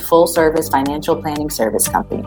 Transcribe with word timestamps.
full 0.00 0.26
service 0.26 0.68
financial 0.68 1.20
planning 1.20 1.50
service 1.50 1.88
company. 1.88 2.24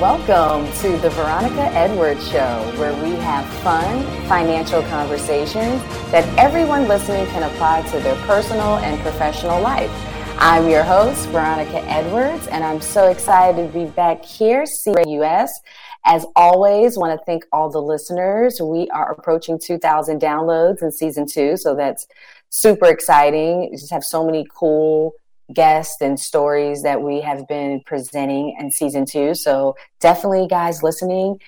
Welcome 0.00 0.70
to 0.82 0.98
the 0.98 1.10
Veronica 1.10 1.62
Edwards 1.72 2.28
Show, 2.28 2.72
where 2.76 2.92
we 3.02 3.16
have 3.16 3.46
fun 3.62 4.04
financial 4.28 4.82
conversations 4.82 5.80
that 6.10 6.26
everyone 6.38 6.86
listening 6.86 7.24
can 7.28 7.44
apply 7.44 7.82
to 7.90 8.00
their 8.00 8.16
personal 8.26 8.76
and 8.76 9.00
professional 9.00 9.60
life. 9.60 9.90
I'm 10.38 10.68
your 10.68 10.82
host, 10.82 11.28
Veronica 11.30 11.82
Edwards, 11.90 12.46
and 12.48 12.62
I'm 12.62 12.82
so 12.82 13.08
excited 13.08 13.72
to 13.72 13.72
be 13.72 13.86
back 13.86 14.22
here, 14.22 14.66
CUS. 14.66 15.60
As 16.04 16.26
always, 16.36 16.98
want 16.98 17.18
to 17.18 17.24
thank 17.24 17.46
all 17.50 17.70
the 17.70 17.80
listeners. 17.80 18.60
We 18.60 18.88
are 18.90 19.12
approaching 19.12 19.58
2,000 19.58 20.20
downloads 20.20 20.82
in 20.82 20.92
season 20.92 21.26
two, 21.26 21.56
so 21.56 21.74
that's 21.74 22.06
super 22.56 22.86
exciting. 22.86 23.70
We 23.70 23.76
just 23.76 23.92
have 23.92 24.04
so 24.04 24.24
many 24.24 24.46
cool 24.54 25.12
guests 25.52 26.00
and 26.00 26.18
stories 26.18 26.82
that 26.82 27.00
we 27.00 27.20
have 27.20 27.46
been 27.46 27.82
presenting 27.84 28.56
in 28.58 28.70
season 28.70 29.04
two. 29.04 29.34
So 29.34 29.76
definitely, 30.00 30.48
guys 30.48 30.82
listening, 30.82 31.38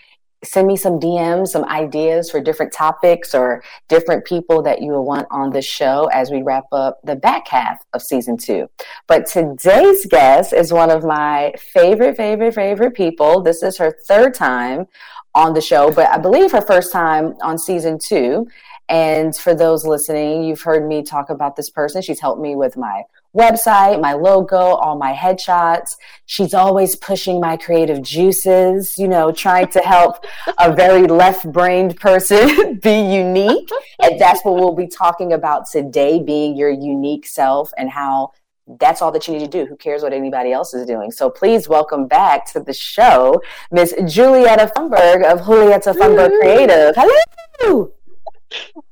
send 0.44 0.68
me 0.68 0.76
some 0.76 1.00
DMs, 1.00 1.48
some 1.48 1.64
ideas 1.64 2.30
for 2.30 2.40
different 2.40 2.72
topics 2.74 3.34
or 3.34 3.62
different 3.88 4.26
people 4.26 4.62
that 4.62 4.82
you 4.82 4.92
will 4.92 5.04
want 5.04 5.26
on 5.30 5.50
the 5.50 5.62
show 5.62 6.10
as 6.12 6.30
we 6.30 6.42
wrap 6.42 6.64
up 6.72 7.00
the 7.02 7.16
back 7.16 7.48
half 7.48 7.82
of 7.94 8.02
season 8.02 8.36
two. 8.36 8.68
But 9.06 9.26
today's 9.26 10.04
guest 10.06 10.52
is 10.52 10.72
one 10.74 10.90
of 10.90 11.04
my 11.04 11.54
favorite, 11.72 12.18
favorite, 12.18 12.54
favorite 12.54 12.94
people. 12.94 13.40
This 13.40 13.62
is 13.62 13.78
her 13.78 13.96
third 14.06 14.34
time 14.34 14.86
on 15.34 15.54
the 15.54 15.60
show, 15.62 15.90
but 15.90 16.08
I 16.08 16.18
believe 16.18 16.52
her 16.52 16.62
first 16.62 16.92
time 16.92 17.34
on 17.40 17.58
season 17.58 17.98
two. 17.98 18.46
And 18.88 19.36
for 19.36 19.54
those 19.54 19.84
listening, 19.84 20.44
you've 20.44 20.62
heard 20.62 20.86
me 20.86 21.02
talk 21.02 21.28
about 21.28 21.56
this 21.56 21.68
person. 21.68 22.00
She's 22.00 22.20
helped 22.20 22.40
me 22.40 22.56
with 22.56 22.76
my 22.76 23.02
website, 23.36 24.00
my 24.00 24.14
logo, 24.14 24.56
all 24.56 24.96
my 24.96 25.12
headshots. 25.12 25.96
She's 26.26 26.54
always 26.54 26.96
pushing 26.96 27.40
my 27.40 27.56
creative 27.56 28.02
juices, 28.02 28.98
you 28.98 29.06
know, 29.06 29.30
trying 29.30 29.68
to 29.68 29.80
help 29.80 30.24
a 30.58 30.72
very 30.74 31.06
left 31.06 31.50
brained 31.52 31.96
person 31.96 32.78
be 32.82 33.00
unique. 33.14 33.68
And 34.00 34.18
that's 34.18 34.42
what 34.44 34.54
we'll 34.54 34.74
be 34.74 34.86
talking 34.88 35.32
about 35.32 35.68
today 35.68 36.22
being 36.22 36.56
your 36.56 36.70
unique 36.70 37.26
self 37.26 37.72
and 37.76 37.90
how 37.90 38.32
that's 38.80 39.00
all 39.00 39.10
that 39.12 39.26
you 39.26 39.34
need 39.34 39.40
to 39.40 39.64
do. 39.64 39.66
Who 39.66 39.76
cares 39.76 40.02
what 40.02 40.12
anybody 40.12 40.52
else 40.52 40.74
is 40.74 40.86
doing? 40.86 41.10
So 41.10 41.30
please 41.30 41.68
welcome 41.68 42.06
back 42.06 42.50
to 42.52 42.60
the 42.60 42.74
show, 42.74 43.40
Miss 43.70 43.92
Julieta 43.94 44.72
Fumberg 44.72 45.24
of 45.24 45.40
Julieta 45.40 45.94
Fumberg 45.94 46.38
Creative. 46.38 46.94
Hello. 46.96 47.92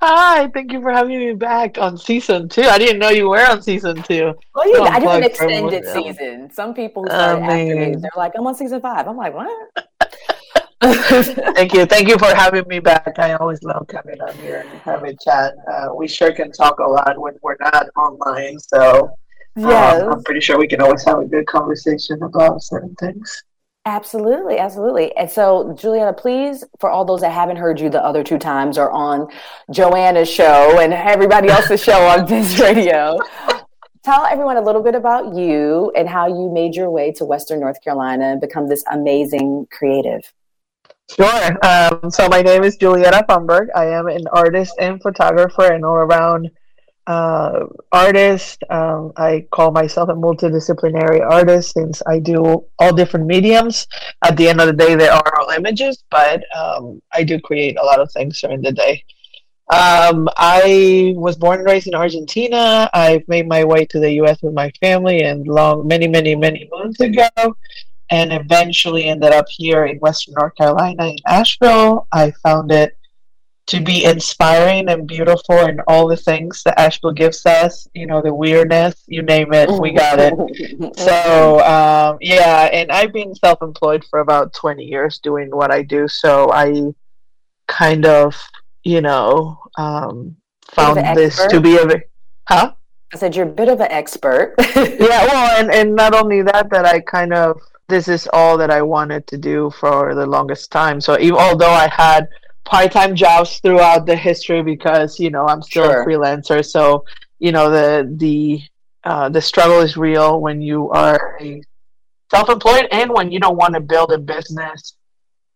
Hi, 0.01 0.49
thank 0.49 0.73
you 0.73 0.81
for 0.83 0.93
having 0.93 1.19
me 1.19 1.33
back 1.33 1.79
on 1.79 1.97
season 1.97 2.49
two. 2.49 2.63
I 2.63 2.79
didn't 2.79 2.99
know 2.99 3.09
you 3.09 3.29
were 3.29 3.47
on 3.47 3.63
season 3.63 4.03
two. 4.03 4.35
Well, 4.55 4.85
yeah, 4.85 4.91
I 4.91 5.01
did 5.01 5.09
an 5.09 5.23
extended 5.25 5.87
season. 5.87 6.51
Some 6.51 6.75
people 6.75 7.05
who 7.05 7.11
started 7.11 7.43
after 7.43 7.77
me, 7.77 7.97
they're 7.97 8.11
like, 8.17 8.33
"I'm 8.37 8.47
on 8.47 8.55
season 8.55 8.81
five. 8.81 9.09
I'm 9.09 9.17
like, 9.17 9.35
"What?" 9.35 9.51
thank 10.81 11.73
you, 11.73 11.87
thank 11.87 12.09
you 12.09 12.19
for 12.19 12.27
having 12.35 12.69
me 12.69 12.81
back. 12.81 13.19
I 13.19 13.35
always 13.35 13.63
love 13.63 13.87
coming 13.89 14.21
on 14.21 14.35
here 14.39 14.67
and 14.69 14.81
having 14.81 15.17
chat. 15.25 15.55
Uh, 15.71 15.89
we 15.95 16.07
sure 16.07 16.33
can 16.33 16.53
talk 16.53 16.79
a 16.79 16.87
lot 16.87 17.19
when 17.19 17.35
we're 17.43 17.57
not 17.61 17.89
online, 17.97 18.59
so 18.59 19.11
yeah, 19.57 20.01
um, 20.03 20.13
I'm 20.13 20.23
pretty 20.23 20.41
sure 20.41 20.59
we 20.59 20.69
can 20.69 20.83
always 20.83 21.05
have 21.05 21.19
a 21.19 21.25
good 21.25 21.47
conversation 21.47 22.23
about 22.23 22.63
certain 22.63 22.95
things. 22.97 23.43
Absolutely, 23.87 24.59
absolutely. 24.59 25.17
And 25.17 25.31
so, 25.31 25.73
Juliana, 25.79 26.13
please, 26.13 26.65
for 26.81 26.91
all 26.91 27.05
those 27.05 27.21
that 27.21 27.31
haven't 27.31 27.57
heard 27.57 27.79
you 27.79 27.89
the 27.89 28.05
other 28.05 28.25
two 28.25 28.37
times 28.37 28.79
or 28.79 28.91
on 28.91 29.29
Joanna's 29.71 30.29
show 30.29 30.81
and 30.81 30.93
everybody 30.93 31.49
else's 31.49 31.85
show 31.85 32.05
on 32.05 32.27
Biz 32.29 32.59
Radio, 32.59 33.17
tell 34.03 34.25
everyone 34.27 34.57
a 34.57 34.61
little 34.61 34.83
bit 34.83 34.97
about 34.97 35.37
you 35.37 35.93
and 35.95 36.09
how 36.09 36.27
you 36.27 36.51
made 36.53 36.75
your 36.75 36.91
way 36.91 37.13
to 37.13 37.25
Western 37.25 37.61
North 37.61 37.81
Carolina 37.81 38.25
and 38.25 38.41
become 38.41 38.69
this 38.69 38.83
amazing 38.91 39.69
creative. 39.71 40.33
Sure. 41.09 41.65
Um, 41.65 42.11
so, 42.11 42.29
my 42.29 42.43
name 42.43 42.65
is 42.65 42.77
Julieta 42.77 43.25
Fumberg. 43.27 43.69
I 43.77 43.87
am 43.87 44.09
an 44.09 44.27
artist 44.33 44.75
and 44.81 45.01
photographer 45.01 45.73
and 45.73 45.85
all 45.85 45.95
around 45.95 46.51
uh, 47.07 47.67
artist. 47.93 48.63
Um, 48.71 49.13
I 49.17 49.47
call 49.51 49.71
myself 49.71 50.09
a 50.09 50.15
multidisciplinary 50.15 51.21
artist 51.29 51.73
since 51.73 52.03
I 52.07 52.19
do 52.19 52.65
all 52.79 52.93
different 52.95 53.27
mediums. 53.27 53.87
At 54.25 54.37
the 54.37 54.49
end 54.49 54.61
of 54.61 54.67
the 54.67 54.73
day, 54.73 54.95
they 54.95 55.09
are 55.09 55.41
all 55.41 55.51
images, 55.51 56.05
but 56.11 56.43
um, 56.57 57.01
I 57.13 57.23
do 57.23 57.41
create 57.41 57.79
a 57.79 57.85
lot 57.85 58.01
of 58.01 58.11
things 58.13 58.41
during 58.41 58.63
the 58.63 58.73
day. 58.73 59.05
Um, 59.69 60.29
I 60.37 61.15
was 61.17 61.37
born 61.37 61.59
and 61.59 61.69
raised 61.69 61.89
in 61.89 61.95
Argentina. 61.95 62.89
I've 62.93 63.27
made 63.27 63.49
my 63.49 63.65
way 63.65 63.85
to 63.87 63.99
the 63.99 64.13
U.S. 64.13 64.41
with 64.43 64.55
my 64.55 64.71
family, 64.81 65.23
and 65.23 65.47
long, 65.47 65.89
many, 65.89 66.07
many, 66.07 66.37
many 66.37 66.69
months 66.73 67.01
ago, 67.01 67.29
and 68.11 68.33
eventually 68.33 69.05
ended 69.07 69.33
up 69.33 69.47
here 69.49 69.87
in 69.87 69.99
Western 69.99 70.35
North 70.39 70.55
Carolina 70.55 71.09
in 71.09 71.17
Asheville. 71.27 72.07
I 72.13 72.31
found 72.43 72.71
it 72.71 72.97
to 73.67 73.81
be 73.81 74.05
inspiring 74.05 74.89
and 74.89 75.09
beautiful 75.09 75.57
and 75.57 75.81
all 75.89 76.07
the 76.07 76.17
things 76.17 76.63
that 76.63 76.79
Asheville 76.79 77.13
gives 77.13 77.45
us, 77.47 77.89
you 77.95 78.07
know, 78.07 78.23
the 78.23 78.33
weirdness, 78.33 79.03
you 79.09 79.23
name 79.23 79.53
it, 79.53 79.69
we 79.81 79.93
got 79.93 80.19
it. 80.21 80.97
so, 80.97 81.61
um, 81.65 82.19
yeah, 82.21 82.69
and 82.73 82.93
I've 82.93 83.13
been 83.13 83.35
self 83.35 83.61
employed 83.63 84.05
for 84.09 84.21
about 84.21 84.55
20 84.55 84.85
years 84.85 85.19
doing 85.19 85.51
what 85.51 85.73
I 85.73 85.83
do. 85.83 86.07
So 86.07 86.53
I 86.53 86.95
kind 87.67 88.07
of, 88.07 88.37
you 88.85 89.01
know, 89.01 89.59
um, 89.77 90.37
found 90.69 90.99
this 91.17 91.45
to 91.47 91.61
be 91.61 91.77
a, 91.77 91.87
huh? 92.49 92.73
I 93.13 93.19
said 93.19 93.35
you're 93.35 93.47
a 93.47 93.51
bit 93.51 93.69
of 93.69 93.81
an 93.81 93.91
expert. 93.91 94.55
yeah, 94.77 95.27
well, 95.27 95.61
and, 95.61 95.73
and 95.73 95.97
not 95.97 96.15
only 96.15 96.43
that, 96.43 96.71
that 96.71 96.85
I 96.85 97.01
kind 97.01 97.35
of, 97.35 97.61
this 97.89 98.07
is 98.07 98.29
all 98.33 98.57
that 98.59 98.71
I 98.71 98.83
wanted 98.83 99.27
to 99.29 99.39
do 99.39 99.71
for 99.71 100.15
the 100.15 100.27
longest 100.27 100.71
time. 100.71 101.01
So 101.01 101.19
even, 101.19 101.39
although 101.39 101.71
I 101.71 101.89
had 101.89 102.29
part-time 102.67 103.15
jobs 103.15 103.59
throughout 103.61 104.05
the 104.07 104.17
history 104.17 104.63
because 104.63 105.19
you 105.19 105.31
know 105.31 105.47
I'm 105.47 105.63
still 105.63 105.85
sure. 105.85 106.03
a 106.03 106.07
freelancer. 106.07 106.65
So 106.65 107.05
you 107.39 107.53
know 107.53 107.71
the 107.71 108.15
the 108.17 108.63
uh, 109.05 109.29
the 109.29 109.41
struggle 109.41 109.81
is 109.81 109.97
real 109.97 110.41
when 110.41 110.61
you 110.61 110.91
are 110.91 111.39
self-employed 112.31 112.89
and 112.91 113.11
when 113.11 113.31
you 113.31 113.39
don't 113.39 113.57
want 113.57 113.75
to 113.75 113.81
build 113.81 114.13
a 114.13 114.19
business 114.19 114.97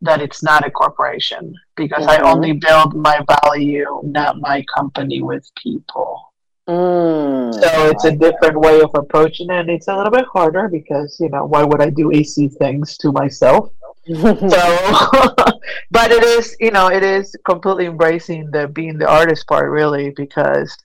that 0.02 0.22
it's 0.22 0.42
not 0.42 0.66
a 0.66 0.70
corporation 0.70 1.54
because 1.76 2.06
mm-hmm. 2.06 2.24
I 2.24 2.30
only 2.30 2.52
build 2.52 2.94
my 2.94 3.20
value, 3.44 4.00
not 4.04 4.40
my 4.40 4.64
company 4.74 5.20
with 5.20 5.46
people. 5.62 6.32
Mm, 6.68 7.52
so 7.52 7.88
it's 7.88 8.04
a 8.04 8.12
different 8.12 8.58
way 8.60 8.80
of 8.80 8.90
approaching 8.94 9.50
it. 9.50 9.60
And 9.60 9.70
it's 9.70 9.88
a 9.88 9.96
little 9.96 10.12
bit 10.12 10.26
harder 10.32 10.68
because, 10.68 11.16
you 11.18 11.28
know, 11.28 11.44
why 11.44 11.64
would 11.64 11.82
I 11.82 11.90
do 11.90 12.12
AC 12.12 12.48
things 12.48 12.96
to 12.98 13.10
myself? 13.10 13.70
So 14.06 14.16
but 15.90 16.10
it 16.10 16.24
is 16.24 16.56
you 16.60 16.70
know 16.70 16.88
it 16.88 17.02
is 17.02 17.34
completely 17.44 17.86
embracing 17.86 18.50
the 18.50 18.68
being 18.68 18.98
the 18.98 19.08
artist 19.08 19.46
part 19.46 19.70
really 19.70 20.10
because 20.10 20.76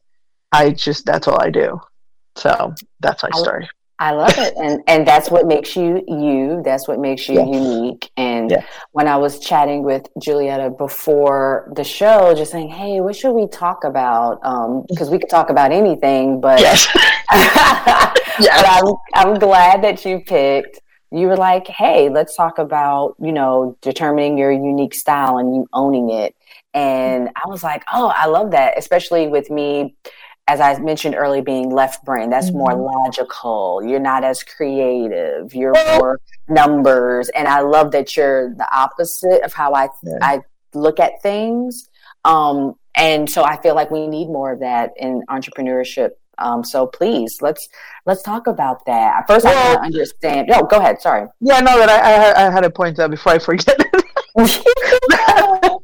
i 0.51 0.69
just 0.71 1.05
that's 1.05 1.27
all 1.27 1.41
i 1.41 1.49
do 1.49 1.79
so 2.35 2.73
that's 2.99 3.23
my 3.23 3.29
story 3.33 3.67
I 3.97 4.11
love 4.11 4.37
it, 4.37 4.53
and 4.57 4.83
and 4.87 5.07
that's 5.07 5.31
what 5.31 5.47
makes 5.47 5.73
you 5.73 6.03
you. 6.05 6.61
That's 6.65 6.85
what 6.85 6.99
makes 6.99 7.29
you 7.29 7.39
unique. 7.39 8.11
And 8.17 8.61
when 8.91 9.07
I 9.07 9.15
was 9.15 9.39
chatting 9.39 9.83
with 9.83 10.09
Julieta 10.19 10.77
before 10.77 11.71
the 11.77 11.83
show, 11.85 12.33
just 12.35 12.51
saying, 12.51 12.67
"Hey, 12.71 12.99
what 12.99 13.15
should 13.15 13.31
we 13.31 13.47
talk 13.47 13.85
about?" 13.85 14.41
Because 14.89 15.07
um, 15.07 15.11
we 15.13 15.17
could 15.17 15.29
talk 15.29 15.49
about 15.49 15.71
anything, 15.71 16.41
but 16.41 16.59
yes, 16.59 16.89
yes. 17.31 18.17
but 18.37 18.65
I'm 18.67 18.95
I'm 19.13 19.39
glad 19.39 19.81
that 19.85 20.03
you 20.03 20.19
picked 20.19 20.81
you 21.11 21.27
were 21.27 21.37
like, 21.37 21.67
hey, 21.67 22.09
let's 22.09 22.35
talk 22.35 22.57
about, 22.57 23.15
you 23.19 23.31
know, 23.31 23.77
determining 23.81 24.37
your 24.37 24.51
unique 24.51 24.93
style 24.93 25.37
and 25.37 25.55
you 25.55 25.67
owning 25.73 26.09
it. 26.09 26.35
And 26.73 27.29
I 27.35 27.47
was 27.47 27.63
like, 27.63 27.83
oh, 27.93 28.11
I 28.15 28.25
love 28.25 28.51
that, 28.51 28.77
especially 28.77 29.27
with 29.27 29.49
me, 29.49 29.95
as 30.47 30.59
I 30.59 30.77
mentioned 30.79 31.15
earlier, 31.15 31.41
being 31.41 31.69
left 31.69 32.03
brain. 32.03 32.29
That's 32.29 32.49
mm-hmm. 32.49 32.57
more 32.57 32.75
logical. 32.75 33.81
You're 33.85 33.99
not 33.99 34.23
as 34.23 34.43
creative. 34.43 35.55
You're 35.55 35.73
more 35.97 36.19
numbers. 36.49 37.29
And 37.29 37.47
I 37.47 37.61
love 37.61 37.91
that 37.91 38.17
you're 38.17 38.53
the 38.53 38.67
opposite 38.75 39.41
of 39.43 39.53
how 39.53 39.73
I, 39.73 39.89
yeah. 40.03 40.17
I 40.21 40.39
look 40.73 40.99
at 40.99 41.21
things. 41.21 41.89
Um, 42.25 42.75
and 42.95 43.29
so 43.29 43.43
I 43.43 43.61
feel 43.61 43.75
like 43.75 43.91
we 43.91 44.07
need 44.07 44.27
more 44.27 44.51
of 44.51 44.59
that 44.59 44.91
in 44.97 45.23
entrepreneurship 45.29 46.11
Um, 46.37 46.63
so 46.63 46.87
please 46.87 47.41
let's 47.41 47.69
let's 48.05 48.21
talk 48.21 48.47
about 48.47 48.85
that. 48.85 49.25
First, 49.27 49.45
well, 49.45 49.57
I 49.57 49.75
want 49.75 49.81
to 49.81 49.85
understand. 49.85 50.47
No, 50.49 50.63
go 50.63 50.77
ahead. 50.79 51.01
Sorry. 51.01 51.27
Yeah, 51.41 51.59
no, 51.59 51.77
that 51.77 51.89
I, 51.89 52.43
I, 52.43 52.47
I 52.47 52.51
had 52.51 52.65
a 52.65 52.69
point 52.69 52.99
out 52.99 53.11
before 53.11 53.33
I 53.33 53.39
forget. 53.39 53.79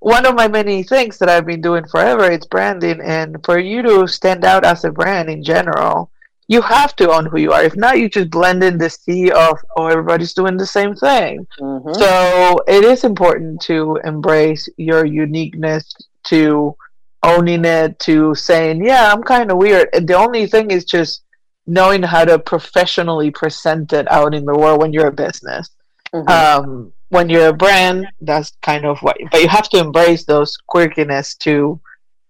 One 0.00 0.26
of 0.26 0.34
my 0.34 0.48
many 0.48 0.82
things 0.82 1.18
that 1.18 1.30
I've 1.30 1.46
been 1.46 1.62
doing 1.62 1.86
forever 1.86 2.30
is 2.30 2.44
branding, 2.46 3.00
and 3.00 3.42
for 3.44 3.58
you 3.58 3.82
to 3.82 4.06
stand 4.06 4.44
out 4.44 4.64
as 4.64 4.84
a 4.84 4.90
brand 4.90 5.30
in 5.30 5.42
general, 5.42 6.10
you 6.48 6.60
have 6.60 6.94
to 6.96 7.10
own 7.10 7.26
who 7.26 7.38
you 7.38 7.52
are. 7.52 7.62
If 7.62 7.76
not, 7.76 7.98
you 7.98 8.08
just 8.08 8.30
blend 8.30 8.62
in 8.62 8.76
the 8.76 8.90
sea 8.90 9.30
of 9.30 9.58
oh, 9.76 9.86
everybody's 9.86 10.34
doing 10.34 10.56
the 10.56 10.66
same 10.66 10.94
thing. 10.94 11.46
Mm-hmm. 11.58 11.94
So 11.94 12.60
it 12.68 12.84
is 12.84 13.04
important 13.04 13.62
to 13.62 13.98
embrace 14.04 14.68
your 14.76 15.06
uniqueness, 15.06 15.90
to 16.24 16.76
owning 17.24 17.64
it, 17.64 17.98
to 18.00 18.34
saying, 18.34 18.84
yeah, 18.84 19.12
I'm 19.12 19.22
kind 19.22 19.50
of 19.50 19.58
weird. 19.58 19.88
The 19.92 20.14
only 20.14 20.46
thing 20.46 20.70
is 20.70 20.84
just 20.84 21.22
knowing 21.66 22.02
how 22.02 22.24
to 22.24 22.38
professionally 22.38 23.30
present 23.30 23.92
it 23.92 24.10
out 24.12 24.34
in 24.34 24.44
the 24.44 24.56
world 24.56 24.80
when 24.80 24.92
you're 24.92 25.08
a 25.08 25.12
business. 25.12 25.70
Mm-hmm. 26.14 26.28
Um, 26.28 26.92
when 27.08 27.28
you're 27.28 27.48
a 27.48 27.52
brand, 27.52 28.06
that's 28.20 28.52
kind 28.62 28.84
of 28.84 28.98
what. 29.00 29.16
But 29.32 29.40
you 29.40 29.48
have 29.48 29.68
to 29.70 29.78
embrace 29.78 30.24
those 30.24 30.56
quirkiness 30.68 31.36
to 31.38 31.80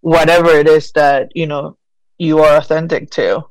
whatever 0.01 0.51
it 0.51 0.69
is 0.69 0.93
that 0.93 1.35
you 1.35 1.47
know 1.47 1.77
you 2.19 2.41
are 2.41 2.57
authentic 2.57 3.11
to 3.11 3.43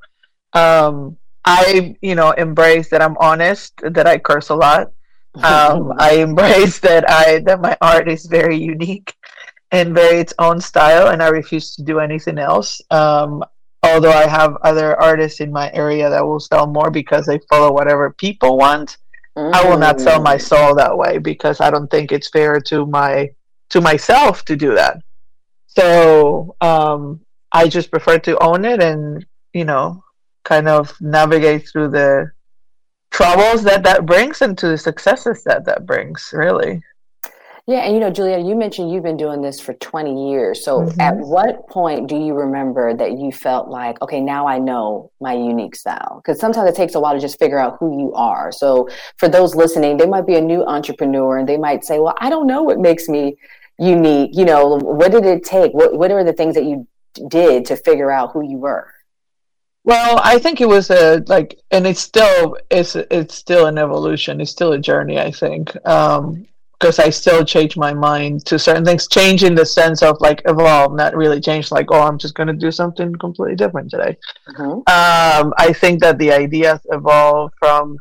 um, 0.53 1.17
I, 1.45 1.95
you 2.01 2.15
know, 2.15 2.31
embrace 2.31 2.89
that 2.89 3.01
I'm 3.01 3.17
honest, 3.17 3.73
that 3.83 4.07
I 4.07 4.17
curse 4.17 4.49
a 4.49 4.55
lot. 4.55 4.91
Um, 5.35 5.93
I 5.97 6.17
embrace 6.17 6.77
that 6.81 7.09
I 7.09 7.39
that 7.47 7.59
my 7.59 7.75
art 7.81 8.07
is 8.07 8.27
very 8.27 8.55
unique 8.55 9.15
and 9.73 9.93
very 9.93 10.19
its 10.19 10.33
own 10.37 10.61
style, 10.61 11.07
and 11.07 11.21
I 11.21 11.27
refuse 11.29 11.75
to 11.75 11.83
do 11.83 11.99
anything 11.99 12.37
else. 12.37 12.79
Um, 12.91 13.43
although 13.81 14.11
I 14.11 14.27
have 14.27 14.55
other 14.61 14.99
artists 15.01 15.41
in 15.41 15.51
my 15.51 15.71
area 15.73 16.09
that 16.09 16.25
will 16.25 16.39
sell 16.39 16.67
more 16.67 16.91
because 16.91 17.25
they 17.25 17.39
follow 17.49 17.73
whatever 17.73 18.11
people 18.11 18.57
want. 18.57 18.97
Mm. 19.35 19.51
I 19.51 19.67
will 19.67 19.79
not 19.79 19.99
sell 19.99 20.21
my 20.21 20.35
mm. 20.35 20.41
soul 20.41 20.75
that 20.75 20.95
way 20.95 21.17
because 21.17 21.59
I 21.59 21.71
don't 21.71 21.89
think 21.89 22.11
it's 22.11 22.29
fair 22.29 22.61
to 22.61 22.85
my 22.85 23.31
to 23.69 23.81
myself 23.81 24.45
to 24.45 24.55
do 24.55 24.75
that. 24.75 25.01
So 25.65 26.55
um, 26.61 27.19
I 27.51 27.67
just 27.67 27.89
prefer 27.89 28.19
to 28.19 28.37
own 28.43 28.65
it 28.65 28.81
and 28.81 29.25
you 29.53 29.65
know 29.65 30.03
kind 30.43 30.67
of 30.67 30.93
navigate 31.01 31.67
through 31.67 31.89
the 31.89 32.31
troubles 33.09 33.63
that 33.63 33.83
that 33.83 34.05
brings 34.05 34.43
and 34.43 34.55
to 34.59 34.67
the 34.67 34.77
successes 34.77 35.43
that 35.45 35.65
that 35.65 35.87
brings 35.87 36.29
really 36.31 36.83
yeah 37.67 37.79
and 37.79 37.93
you 37.93 37.99
know 37.99 38.09
julia 38.09 38.37
you 38.37 38.55
mentioned 38.55 38.91
you've 38.91 39.03
been 39.03 39.17
doing 39.17 39.41
this 39.41 39.59
for 39.59 39.73
20 39.75 40.31
years 40.31 40.63
so 40.63 40.81
mm-hmm. 40.81 40.99
at 40.99 41.15
what 41.17 41.67
point 41.69 42.07
do 42.07 42.17
you 42.17 42.33
remember 42.33 42.93
that 42.93 43.17
you 43.17 43.31
felt 43.31 43.69
like 43.69 44.01
okay 44.01 44.19
now 44.19 44.47
i 44.47 44.59
know 44.59 45.11
my 45.21 45.33
unique 45.33 45.75
style 45.75 46.21
because 46.21 46.39
sometimes 46.39 46.69
it 46.69 46.75
takes 46.75 46.95
a 46.95 46.99
while 46.99 47.13
to 47.13 47.19
just 47.19 47.39
figure 47.39 47.59
out 47.59 47.77
who 47.79 47.97
you 47.97 48.13
are 48.13 48.51
so 48.51 48.87
for 49.17 49.29
those 49.29 49.55
listening 49.55 49.97
they 49.97 50.07
might 50.07 50.27
be 50.27 50.35
a 50.35 50.41
new 50.41 50.63
entrepreneur 50.65 51.37
and 51.37 51.47
they 51.47 51.57
might 51.57 51.83
say 51.83 51.99
well 51.99 52.15
i 52.19 52.29
don't 52.29 52.47
know 52.47 52.63
what 52.63 52.79
makes 52.79 53.07
me 53.07 53.35
unique 53.79 54.31
you 54.33 54.45
know 54.45 54.77
what 54.77 55.11
did 55.11 55.25
it 55.25 55.43
take 55.43 55.73
what, 55.73 55.97
what 55.97 56.11
are 56.11 56.23
the 56.23 56.33
things 56.33 56.55
that 56.55 56.65
you 56.65 56.87
did 57.27 57.65
to 57.65 57.75
figure 57.77 58.11
out 58.11 58.31
who 58.31 58.43
you 58.43 58.57
were 58.57 58.89
well, 59.85 60.21
I 60.23 60.39
think 60.39 60.61
it 60.61 60.69
was 60.69 60.89
a 60.89 61.21
like, 61.27 61.59
and 61.69 61.85
it's 61.85 61.99
still 61.99 62.55
it's 62.71 62.95
it's 62.95 63.35
still 63.35 63.65
an 63.65 63.77
evolution. 63.77 64.39
It's 64.39 64.49
still 64.49 64.71
a 64.71 64.79
journey. 64.79 65.19
I 65.19 65.29
think 65.29 65.75
um, 65.85 66.45
because 66.83 66.99
I 66.99 67.11
still 67.11 67.45
change 67.45 67.77
my 67.77 67.93
mind 67.93 68.45
to 68.47 68.59
certain 68.59 68.83
things. 68.83 69.07
Change 69.07 69.45
in 69.45 69.55
the 69.55 69.65
sense 69.65 70.03
of 70.03 70.17
like 70.19 70.41
evolve, 70.43 70.93
not 70.93 71.15
really 71.15 71.39
change. 71.39 71.71
Like, 71.71 71.87
oh, 71.91 72.01
I'm 72.01 72.17
just 72.17 72.35
going 72.35 72.47
to 72.47 72.53
do 72.53 72.71
something 72.71 73.15
completely 73.15 73.55
different 73.55 73.89
today. 73.89 74.17
Mm-hmm. 74.49 74.63
Um, 74.63 75.53
I 75.57 75.71
think 75.71 76.01
that 76.01 76.17
the 76.17 76.33
ideas 76.33 76.81
evolve 76.91 77.53
from 77.57 77.97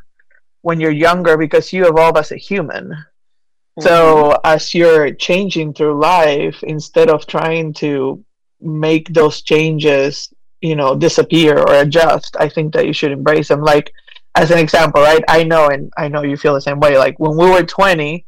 when 0.63 0.81
you're 0.81 0.91
younger 0.91 1.37
because 1.37 1.73
you 1.73 1.87
evolve 1.87 2.17
as 2.17 2.33
a 2.33 2.37
human. 2.37 2.89
Mm-hmm. 2.89 3.83
So 3.83 4.37
as 4.43 4.75
you're 4.75 5.15
changing 5.15 5.75
through 5.75 6.01
life, 6.01 6.61
instead 6.65 7.09
of 7.09 7.25
trying 7.29 7.75
to 7.75 8.25
make 8.61 9.15
those 9.15 9.43
changes 9.43 10.35
you 10.61 10.77
know 10.77 10.95
disappear 10.95 11.59
or 11.59 11.75
adjust 11.75 12.37
i 12.39 12.49
think 12.49 12.73
that 12.73 12.87
you 12.87 12.93
should 12.93 13.11
embrace 13.11 13.49
them 13.49 13.61
like 13.61 13.93
as 14.37 14.53
an 14.53 14.59
example 14.59 15.03
right 15.03 15.25
i 15.27 15.43
know 15.43 15.67
and 15.67 15.93
i 15.97 16.07
know 16.07 16.23
you 16.23 16.37
feel 16.37 16.55
the 16.55 16.61
same 16.61 16.79
way 16.79 16.97
like 16.97 17.19
when 17.19 17.37
we 17.37 17.51
were 17.51 17.65
20 17.65 18.25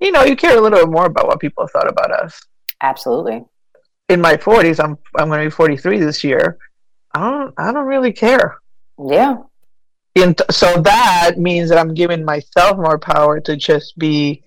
you 0.00 0.12
know 0.12 0.24
you 0.24 0.36
care 0.36 0.56
a 0.56 0.60
little 0.60 0.78
bit 0.78 0.88
more 0.88 1.06
about 1.06 1.26
what 1.26 1.40
people 1.40 1.66
thought 1.66 1.88
about 1.88 2.10
us 2.10 2.40
absolutely 2.82 3.42
in 4.08 4.20
my 4.20 4.36
40s 4.36 4.82
i'm 4.82 4.98
i'm 5.16 5.28
going 5.28 5.40
to 5.40 5.46
be 5.46 5.50
43 5.50 5.98
this 5.98 6.22
year 6.22 6.58
i 7.14 7.20
don't 7.20 7.54
i 7.58 7.72
don't 7.72 7.86
really 7.86 8.12
care 8.12 8.56
yeah 9.06 9.36
and 10.14 10.40
so 10.50 10.80
that 10.82 11.34
means 11.36 11.68
that 11.68 11.78
i'm 11.78 11.94
giving 11.94 12.24
myself 12.24 12.76
more 12.76 12.98
power 12.98 13.40
to 13.40 13.56
just 13.56 13.98
be 13.98 14.42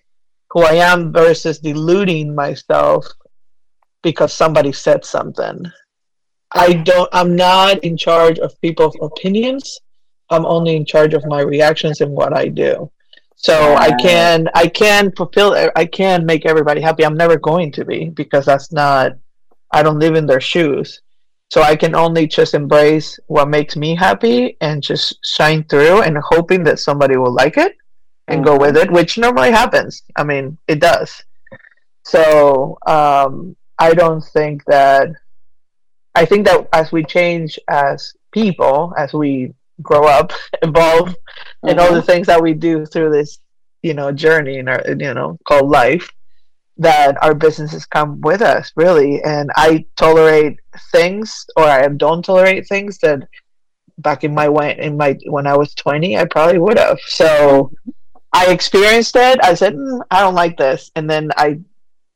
who 0.49 0.61
i 0.63 0.73
am 0.73 1.11
versus 1.11 1.59
deluding 1.59 2.33
myself 2.33 3.05
because 4.01 4.31
somebody 4.31 4.71
said 4.71 5.03
something 5.03 5.65
I 6.51 6.73
don't. 6.73 7.09
I'm 7.13 7.35
not 7.35 7.83
in 7.83 7.95
charge 7.95 8.39
of 8.39 8.59
people's 8.61 8.97
opinions. 9.01 9.79
I'm 10.29 10.45
only 10.45 10.75
in 10.75 10.85
charge 10.85 11.13
of 11.13 11.25
my 11.25 11.41
reactions 11.41 12.01
and 12.01 12.11
what 12.11 12.35
I 12.35 12.47
do. 12.47 12.91
So 13.41 13.75
I 13.75 13.93
can 13.93 14.49
I 14.53 14.67
can 14.67 15.13
fulfill. 15.13 15.55
I 15.73 15.85
can 15.85 16.25
make 16.25 16.45
everybody 16.45 16.81
happy. 16.81 17.05
I'm 17.05 17.15
never 17.15 17.37
going 17.37 17.71
to 17.71 17.85
be 17.85 18.09
because 18.09 18.45
that's 18.45 18.73
not. 18.73 19.13
I 19.71 19.81
don't 19.81 19.97
live 19.97 20.15
in 20.15 20.25
their 20.25 20.41
shoes. 20.41 21.01
So 21.49 21.61
I 21.61 21.77
can 21.77 21.95
only 21.95 22.27
just 22.27 22.53
embrace 22.53 23.17
what 23.27 23.47
makes 23.47 23.77
me 23.77 23.95
happy 23.95 24.57
and 24.59 24.83
just 24.83 25.25
shine 25.25 25.63
through 25.63 26.01
and 26.01 26.17
hoping 26.17 26.63
that 26.65 26.79
somebody 26.79 27.15
will 27.15 27.31
like 27.31 27.55
it 27.55 27.77
and 28.27 28.43
mm-hmm. 28.43 28.55
go 28.55 28.57
with 28.57 28.75
it, 28.75 28.91
which 28.91 29.17
normally 29.17 29.51
happens. 29.51 30.03
I 30.17 30.25
mean, 30.25 30.57
it 30.67 30.81
does. 30.81 31.23
So 32.03 32.77
um, 32.87 33.55
I 33.79 33.93
don't 33.93 34.21
think 34.21 34.65
that 34.65 35.07
I 36.13 36.25
think 36.25 36.45
that 36.45 36.67
as 36.73 36.91
we 36.91 37.05
change 37.05 37.57
as 37.69 38.13
people, 38.33 38.93
as 38.97 39.13
we 39.13 39.53
grow 39.81 40.05
up, 40.05 40.31
evolve, 40.61 41.09
mm-hmm. 41.09 41.69
and 41.69 41.79
all 41.79 41.91
the 41.91 41.99
mm-hmm. 41.99 42.05
things 42.05 42.27
that 42.27 42.41
we 42.41 42.53
do 42.53 42.85
through 42.85 43.11
this, 43.11 43.39
you 43.81 43.93
know, 43.93 44.11
journey 44.11 44.57
in 44.57 44.67
our, 44.67 44.81
you 44.87 45.13
know, 45.13 45.37
called 45.45 45.69
life, 45.69 46.11
that 46.77 47.21
our 47.23 47.33
businesses 47.33 47.85
come 47.85 48.21
with 48.21 48.41
us, 48.41 48.71
really. 48.75 49.21
And 49.23 49.49
I 49.55 49.85
tolerate 49.97 50.59
things, 50.91 51.45
or 51.55 51.63
I 51.63 51.87
don't 51.87 52.23
tolerate 52.23 52.67
things 52.67 52.97
that 52.99 53.27
back 53.99 54.23
in 54.23 54.33
my 54.33 54.47
when 54.47 54.79
in 54.79 54.95
my 54.95 55.17
when 55.25 55.45
I 55.45 55.57
was 55.57 55.73
twenty, 55.75 56.17
I 56.17 56.25
probably 56.25 56.59
would 56.59 56.77
have. 56.77 56.99
So 57.05 57.71
I 58.33 58.51
experienced 58.51 59.15
it. 59.15 59.39
I 59.43 59.53
said, 59.53 59.75
mm, 59.75 60.01
I 60.11 60.21
don't 60.21 60.35
like 60.35 60.57
this, 60.57 60.91
and 60.95 61.09
then 61.09 61.31
I 61.35 61.59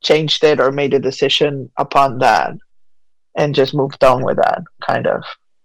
changed 0.02 0.44
it 0.44 0.60
or 0.60 0.70
made 0.70 0.94
a 0.94 0.98
decision 0.98 1.70
upon 1.76 2.18
that 2.18 2.54
and 3.36 3.54
just 3.54 3.74
moved 3.74 4.04
on 4.04 4.22
with 4.22 4.36
that 4.36 4.62
kind 4.86 5.06
of. 5.06 5.22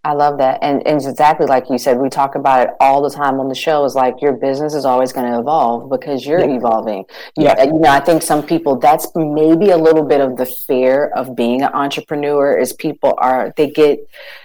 I 0.10 0.14
love 0.14 0.40
that. 0.40 0.58
And, 0.64 0.86
and 0.88 0.98
exactly 0.98 1.46
like 1.46 1.70
you 1.70 1.78
said, 1.78 2.00
we 2.00 2.10
talk 2.10 2.34
about 2.34 2.68
it 2.68 2.74
all 2.80 3.04
the 3.04 3.12
time 3.12 3.40
on 3.40 3.48
the 3.48 3.54
show 3.54 3.86
is 3.86 3.94
like 3.94 4.24
your 4.24 4.34
business 4.34 4.74
is 4.74 4.84
always 4.84 5.14
going 5.14 5.32
to 5.32 5.38
evolve 5.38 5.88
because 5.88 6.26
you're 6.26 6.40
yeah. 6.40 6.58
evolving. 6.58 7.06
Yeah. 7.38 7.64
You, 7.64 7.74
you 7.74 7.80
know, 7.80 7.90
I 7.90 8.00
think 8.00 8.24
some 8.24 8.42
people, 8.42 8.76
that's 8.80 9.08
maybe 9.16 9.70
a 9.70 9.78
little 9.78 10.04
bit 10.04 10.20
of 10.20 10.36
the 10.36 10.48
fear 10.48 11.12
of 11.16 11.36
being 11.36 11.62
an 11.62 11.72
entrepreneur 11.74 12.58
is 12.58 12.74
people 12.74 13.14
are, 13.20 13.54
they 13.56 13.70
get, 13.70 14.00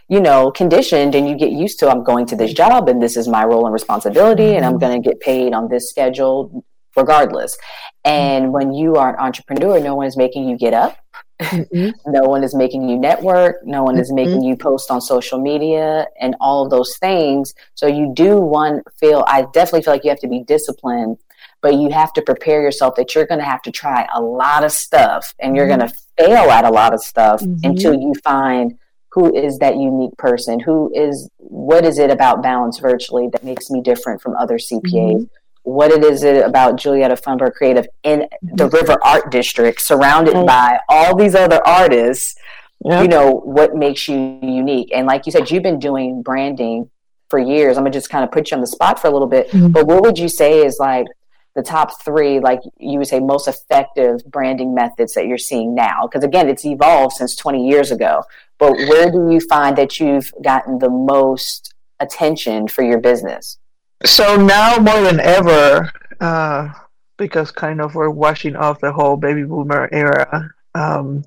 you 0.09 0.21
know, 0.21 0.51
conditioned 0.51 1.15
and 1.15 1.27
you 1.27 1.35
get 1.35 1.51
used 1.51 1.79
to, 1.79 1.89
I'm 1.89 2.05
going 2.05 2.27
to 2.27 2.37
this 2.37 2.53
job 2.53 2.91
and 2.91 3.03
this 3.03 3.17
is 3.17 3.27
my 3.27 3.45
role 3.47 3.65
and 3.65 3.73
responsibility 3.73 4.43
mm-hmm. 4.43 4.57
and 4.57 4.67
I'm 4.67 4.73
mm-hmm. 4.73 4.81
going 4.81 5.03
to 5.03 5.09
get 5.09 5.21
paid 5.21 5.55
on 5.55 5.71
this 5.71 5.89
schedule 5.89 6.63
regardless. 6.95 7.57
And 8.05 8.45
mm-hmm. 8.45 8.53
when 8.53 8.75
you 8.75 8.97
are 8.97 9.15
an 9.15 9.19
entrepreneur, 9.19 9.81
no 9.81 9.95
one's 9.95 10.19
making 10.19 10.47
you 10.47 10.59
get 10.59 10.75
up 10.75 10.99
Mm-hmm. 11.41 11.91
no 12.13 12.23
one 12.23 12.45
is 12.45 12.55
making 12.55 12.89
you 12.89 12.99
network. 12.99 13.65
No 13.65 13.83
one 13.83 13.99
is 13.99 14.13
making 14.13 14.39
mm-hmm. 14.39 14.49
you 14.49 14.57
post 14.57 14.91
on 14.91 15.01
social 15.01 15.41
media 15.41 16.07
and 16.21 16.37
all 16.41 16.65
of 16.65 16.71
those 16.71 16.97
things. 16.99 17.55
So 17.75 17.87
you 17.87 18.13
do 18.15 18.39
one 18.39 18.83
feel, 18.99 19.25
I 19.27 19.47
definitely 19.53 19.83
feel 19.83 19.95
like 19.95 20.05
you 20.05 20.11
have 20.11 20.21
to 20.21 20.29
be 20.29 20.45
disciplined, 20.45 21.19
but 21.61 21.75
you 21.75 21.91
have 21.91 22.13
to 22.15 22.23
prepare 22.23 22.63
yourself 22.63 22.95
that 22.97 23.15
you're 23.15 23.27
going 23.27 23.41
to 23.41 23.47
have 23.47 23.63
to 23.63 23.73
try 23.73 24.07
a 24.15 24.21
lot 24.21 24.65
of 24.65 24.73
stuff 24.73 25.35
and 25.41 25.57
you're 25.57 25.67
mm-hmm. 25.67 25.81
going 25.81 25.91
to 25.91 25.97
fail 26.19 26.51
at 26.51 26.65
a 26.65 26.71
lot 26.71 26.95
of 26.95 27.03
stuff 27.03 27.41
mm-hmm. 27.41 27.59
until 27.65 27.95
you 27.95 28.15
find 28.23 28.79
who 29.11 29.33
is 29.33 29.59
that 29.59 29.77
unique 29.77 30.17
person? 30.19 30.59
Who 30.59 30.91
is, 30.93 31.31
what 31.39 31.85
is 31.85 32.01
it 32.01 32.11
about 32.11 32.43
balance 32.43 32.81
virtually 32.81 33.29
that 33.29 33.45
makes 33.45 33.71
me 33.71 33.81
different 33.81 34.21
from 34.21 34.35
other 34.35 34.59
CPAs? 34.59 35.29
Mm-hmm 35.65 35.75
what 35.75 35.91
it 35.91 36.05
is 36.05 36.23
it 36.23 36.45
about 36.45 36.77
Julieta 36.77 37.21
Fumberg 37.21 37.55
Creative 37.55 37.87
in 38.03 38.29
the 38.43 38.69
River 38.69 38.97
Art 39.03 39.31
District, 39.31 39.81
surrounded 39.81 40.35
mm-hmm. 40.35 40.47
by 40.47 40.79
all 40.89 41.17
these 41.17 41.35
other 41.35 41.61
artists. 41.67 42.37
Yep. 42.85 43.03
You 43.03 43.09
know 43.09 43.31
what 43.31 43.75
makes 43.75 44.07
you 44.07 44.39
unique, 44.43 44.91
and 44.95 45.07
like 45.07 45.27
you 45.27 45.33
said, 45.33 45.51
you've 45.51 45.63
been 45.63 45.79
doing 45.79 46.23
branding 46.23 46.91
for 47.31 47.39
years. 47.39 47.79
I'm 47.79 47.85
gonna 47.85 47.93
just 47.93 48.11
kind 48.11 48.25
of 48.25 48.31
put 48.31 48.51
you 48.51 48.57
on 48.57 48.61
the 48.61 48.67
spot 48.67 49.01
for 49.01 49.09
a 49.09 49.11
little 49.11 49.27
bit. 49.27 49.49
Mm-hmm. 49.49 49.69
But 49.69 49.87
what 49.87 50.03
would 50.03 50.19
you 50.19 50.29
say 50.29 50.65
is 50.65 50.79
like 50.79 51.07
the 51.55 51.63
top 51.63 52.03
three, 52.05 52.41
like 52.41 52.61
you 52.79 52.99
would 52.99 53.09
say, 53.09 53.21
most 53.21 53.49
effective 53.49 54.23
branding 54.27 54.75
methods 54.75 55.15
that 55.15 55.27
you're 55.27 55.39
seeing 55.39 55.75
now? 55.75 56.07
Because 56.07 56.25
again, 56.25 56.47
it's 56.47 56.67
evolved 56.67 57.15
since 57.15 57.35
20 57.37 57.67
years 57.67 57.91
ago. 57.91 58.23
but 58.59 58.73
where 58.73 59.11
do 59.11 59.31
you 59.33 59.41
find 59.41 59.79
that 59.79 59.99
you've 59.99 60.31
gotten 60.43 60.79
the 60.79 60.91
most 60.91 61.75
attention 62.01 62.69
for 62.69 62.83
your 62.83 62.99
business? 62.99 63.59
So 64.05 64.37
now 64.37 64.77
more 64.77 65.01
than 65.03 65.21
ever, 65.21 65.91
uh, 66.21 66.69
because 67.17 67.51
kind 67.51 67.81
of 67.81 67.95
we're 67.95 68.11
washing 68.11 68.57
off 68.57 68.81
the 68.81 68.93
whole 68.93 69.17
baby 69.17 69.45
boomer 69.45 69.89
era. 69.93 70.51
Um, 70.75 71.25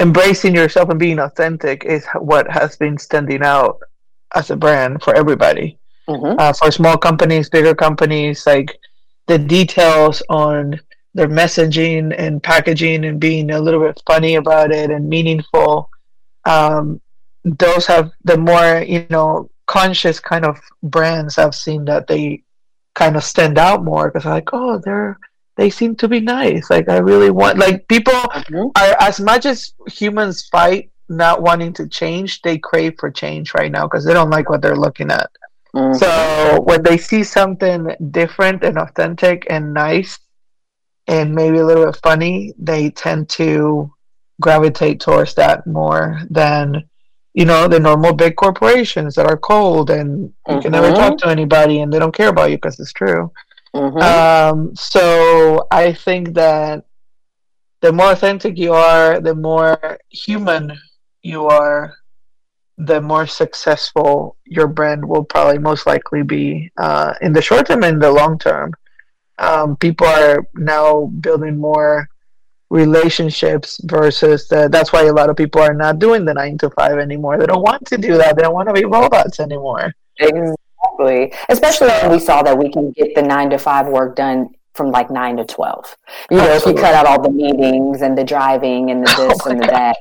embracing 0.00 0.54
yourself 0.54 0.88
and 0.88 0.98
being 0.98 1.18
authentic 1.18 1.84
is 1.84 2.06
what 2.18 2.50
has 2.50 2.76
been 2.76 2.96
standing 2.96 3.42
out 3.42 3.80
as 4.34 4.50
a 4.50 4.56
brand 4.56 5.02
for 5.02 5.14
everybody. 5.14 5.78
Mm-hmm. 6.08 6.38
Uh, 6.38 6.52
for 6.52 6.70
small 6.70 6.96
companies, 6.96 7.48
bigger 7.48 7.74
companies, 7.74 8.46
like 8.46 8.78
the 9.26 9.38
details 9.38 10.22
on 10.28 10.80
their 11.14 11.28
messaging 11.28 12.14
and 12.16 12.42
packaging 12.42 13.04
and 13.04 13.20
being 13.20 13.50
a 13.50 13.60
little 13.60 13.80
bit 13.80 14.02
funny 14.06 14.36
about 14.36 14.72
it 14.72 14.90
and 14.90 15.08
meaningful. 15.08 15.90
Um, 16.44 17.00
those 17.44 17.86
have 17.86 18.10
the 18.24 18.36
more 18.36 18.82
you 18.82 19.06
know 19.10 19.50
conscious 19.70 20.18
kind 20.18 20.44
of 20.44 20.58
brands 20.82 21.38
I've 21.38 21.54
seen 21.54 21.84
that 21.84 22.08
they 22.08 22.42
kind 22.96 23.14
of 23.14 23.22
stand 23.22 23.56
out 23.56 23.84
more 23.84 24.10
because 24.10 24.24
like 24.24 24.48
oh 24.52 24.80
they're 24.84 25.16
they 25.56 25.70
seem 25.70 25.94
to 25.96 26.08
be 26.08 26.18
nice 26.18 26.68
like 26.70 26.88
I 26.88 26.98
really 26.98 27.30
want 27.30 27.56
like 27.56 27.86
people 27.86 28.12
mm-hmm. 28.12 28.66
are 28.74 28.96
as 28.98 29.20
much 29.20 29.46
as 29.46 29.72
humans 29.86 30.48
fight 30.48 30.90
not 31.08 31.42
wanting 31.42 31.72
to 31.74 31.86
change 31.86 32.42
they 32.42 32.58
crave 32.58 32.96
for 32.98 33.12
change 33.12 33.54
right 33.54 33.70
now 33.70 33.84
because 33.86 34.04
they 34.04 34.12
don't 34.12 34.30
like 34.30 34.50
what 34.50 34.60
they're 34.60 34.74
looking 34.74 35.12
at 35.12 35.30
mm-hmm. 35.72 35.96
so 35.96 36.60
when 36.62 36.82
they 36.82 36.98
see 36.98 37.22
something 37.22 37.94
different 38.10 38.64
and 38.64 38.76
authentic 38.76 39.46
and 39.50 39.72
nice 39.72 40.18
and 41.06 41.32
maybe 41.32 41.58
a 41.58 41.64
little 41.64 41.86
bit 41.86 42.00
funny 42.02 42.52
they 42.58 42.90
tend 42.90 43.28
to 43.28 43.88
gravitate 44.40 44.98
towards 44.98 45.34
that 45.34 45.64
more 45.64 46.18
than 46.28 46.82
you 47.34 47.44
know 47.44 47.68
the 47.68 47.78
normal 47.78 48.12
big 48.12 48.36
corporations 48.36 49.14
that 49.14 49.26
are 49.26 49.36
cold 49.36 49.90
and 49.90 50.22
you 50.22 50.34
mm-hmm. 50.48 50.60
can 50.60 50.72
never 50.72 50.90
talk 50.90 51.12
mm-hmm. 51.12 51.28
to 51.28 51.28
anybody 51.28 51.80
and 51.80 51.92
they 51.92 51.98
don't 51.98 52.14
care 52.14 52.28
about 52.28 52.50
you 52.50 52.56
because 52.56 52.78
it's 52.80 52.92
true 52.92 53.30
mm-hmm. 53.74 53.98
um, 53.98 54.74
so 54.74 55.66
i 55.70 55.92
think 55.92 56.34
that 56.34 56.84
the 57.80 57.92
more 57.92 58.12
authentic 58.12 58.58
you 58.58 58.72
are 58.72 59.20
the 59.20 59.34
more 59.34 59.98
human 60.10 60.76
you 61.22 61.46
are 61.46 61.94
the 62.78 63.00
more 63.00 63.26
successful 63.26 64.36
your 64.44 64.66
brand 64.66 65.06
will 65.06 65.24
probably 65.24 65.58
most 65.58 65.86
likely 65.86 66.22
be 66.22 66.70
uh, 66.78 67.12
in 67.20 67.32
the 67.32 67.42
short 67.42 67.66
term 67.66 67.84
and 67.84 68.02
the 68.02 68.10
long 68.10 68.38
term 68.38 68.72
um, 69.38 69.76
people 69.76 70.06
are 70.06 70.46
now 70.54 71.06
building 71.20 71.58
more 71.58 72.08
relationships 72.70 73.80
versus 73.84 74.46
the, 74.48 74.68
that's 74.68 74.92
why 74.92 75.02
a 75.02 75.12
lot 75.12 75.28
of 75.28 75.36
people 75.36 75.60
are 75.60 75.74
not 75.74 75.98
doing 75.98 76.24
the 76.24 76.32
nine 76.32 76.56
to 76.58 76.70
five 76.70 76.98
anymore. 76.98 77.36
They 77.36 77.46
don't 77.46 77.62
want 77.62 77.86
to 77.88 77.98
do 77.98 78.16
that. 78.16 78.36
They 78.36 78.42
don't 78.42 78.54
want 78.54 78.68
to 78.68 78.74
be 78.74 78.84
robots 78.84 79.40
anymore. 79.40 79.92
Exactly. 80.18 81.34
Especially 81.48 81.88
when 81.88 82.12
we 82.12 82.20
saw 82.20 82.42
that 82.42 82.56
we 82.56 82.70
can 82.70 82.92
get 82.92 83.14
the 83.14 83.22
nine 83.22 83.50
to 83.50 83.58
five 83.58 83.88
work 83.88 84.16
done 84.16 84.50
from 84.74 84.90
like 84.92 85.10
nine 85.10 85.36
to 85.36 85.44
twelve. 85.44 85.96
You 86.30 86.36
know, 86.38 86.44
Absolutely. 86.44 86.72
if 86.72 86.76
you 86.78 86.82
cut 86.82 86.94
out 86.94 87.06
all 87.06 87.20
the 87.20 87.30
meetings 87.30 88.02
and 88.02 88.16
the 88.16 88.24
driving 88.24 88.90
and 88.90 89.04
the 89.04 89.14
oh 89.18 89.28
this 89.28 89.38
oh 89.44 89.50
and 89.50 89.62
the 89.62 89.66
that. 89.66 89.96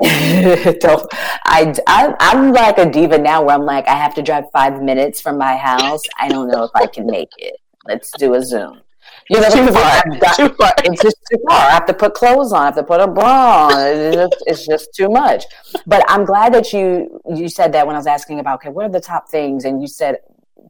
so 0.80 1.08
I, 1.44 1.74
I 1.86 2.14
I'm 2.20 2.52
like 2.52 2.78
a 2.78 2.88
diva 2.88 3.18
now 3.18 3.42
where 3.42 3.54
I'm 3.54 3.64
like 3.64 3.86
I 3.88 3.96
have 3.96 4.14
to 4.14 4.22
drive 4.22 4.44
five 4.52 4.80
minutes 4.82 5.20
from 5.20 5.36
my 5.36 5.56
house. 5.56 6.02
I 6.18 6.28
don't 6.28 6.48
know 6.48 6.64
if 6.64 6.70
I 6.74 6.86
can 6.86 7.06
make 7.06 7.30
it. 7.36 7.56
Let's 7.86 8.10
do 8.12 8.34
a 8.34 8.42
Zoom. 8.42 8.80
You 9.30 9.40
know, 9.40 9.50
too 9.50 9.66
far. 9.72 10.02
Got, 10.20 10.36
too 10.36 10.48
far. 10.50 10.72
It's 10.84 11.02
just 11.02 11.16
too 11.30 11.38
far. 11.48 11.58
I 11.58 11.70
have 11.70 11.86
to 11.86 11.94
put 11.94 12.14
clothes 12.14 12.52
on. 12.52 12.62
I 12.62 12.64
have 12.66 12.76
to 12.76 12.82
put 12.82 13.00
a 13.00 13.06
bra 13.06 13.68
on. 13.68 13.86
It's 13.86 14.16
just, 14.16 14.36
it's 14.46 14.66
just 14.66 14.94
too 14.94 15.08
much. 15.08 15.44
But 15.86 16.04
I'm 16.08 16.24
glad 16.24 16.54
that 16.54 16.72
you 16.72 17.20
you 17.34 17.48
said 17.48 17.72
that 17.72 17.86
when 17.86 17.96
I 17.96 17.98
was 17.98 18.06
asking 18.06 18.40
about 18.40 18.56
okay, 18.56 18.70
what 18.70 18.84
are 18.84 18.90
the 18.90 19.00
top 19.00 19.28
things, 19.28 19.64
and 19.64 19.80
you 19.80 19.88
said 19.88 20.18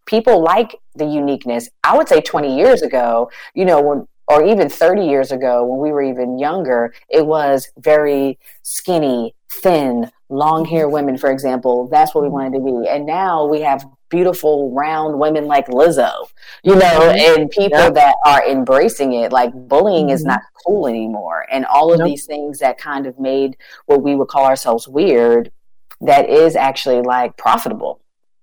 people 0.06 0.42
like 0.42 0.76
the 0.94 1.04
uniqueness. 1.04 1.68
I 1.84 1.96
would 1.96 2.08
say 2.08 2.20
20 2.20 2.56
years 2.56 2.82
ago, 2.82 3.30
you 3.54 3.64
know, 3.64 3.80
when 3.80 4.08
or 4.28 4.44
even 4.44 4.68
30 4.68 5.06
years 5.06 5.32
ago 5.32 5.64
when 5.64 5.80
we 5.80 5.90
were 5.90 6.02
even 6.02 6.38
younger, 6.38 6.92
it 7.08 7.26
was 7.26 7.68
very 7.78 8.38
skinny, 8.62 9.34
thin, 9.50 10.10
long 10.28 10.64
hair 10.64 10.88
women, 10.88 11.16
for 11.16 11.30
example. 11.30 11.88
That's 11.88 12.14
what 12.14 12.22
we 12.22 12.30
wanted 12.30 12.58
to 12.58 12.64
be. 12.64 12.88
And 12.88 13.06
now 13.06 13.46
we 13.46 13.60
have 13.62 13.84
beautiful, 14.08 14.72
round 14.72 15.18
women 15.18 15.46
like 15.46 15.66
Lizzo, 15.68 16.12
you 16.62 16.74
know, 16.74 16.80
mm-hmm. 16.80 17.40
and 17.40 17.50
people 17.50 17.78
yep. 17.78 17.94
that 17.94 18.14
are 18.26 18.46
embracing 18.46 19.12
it. 19.12 19.32
Like 19.32 19.52
bullying 19.52 20.06
mm-hmm. 20.06 20.14
is 20.14 20.24
not 20.24 20.40
cool 20.66 20.86
anymore. 20.86 21.46
And 21.50 21.64
all 21.66 21.92
of 21.92 22.04
these 22.04 22.24
things 22.26 22.58
that 22.58 22.78
kind 22.78 23.06
of 23.06 23.18
made 23.18 23.56
what 23.86 24.02
we 24.02 24.14
would 24.14 24.28
call 24.28 24.44
ourselves 24.44 24.88
weird, 24.88 25.50
that 26.00 26.28
is 26.28 26.56
actually 26.56 27.02
like 27.02 27.36
profitable. 27.36 28.00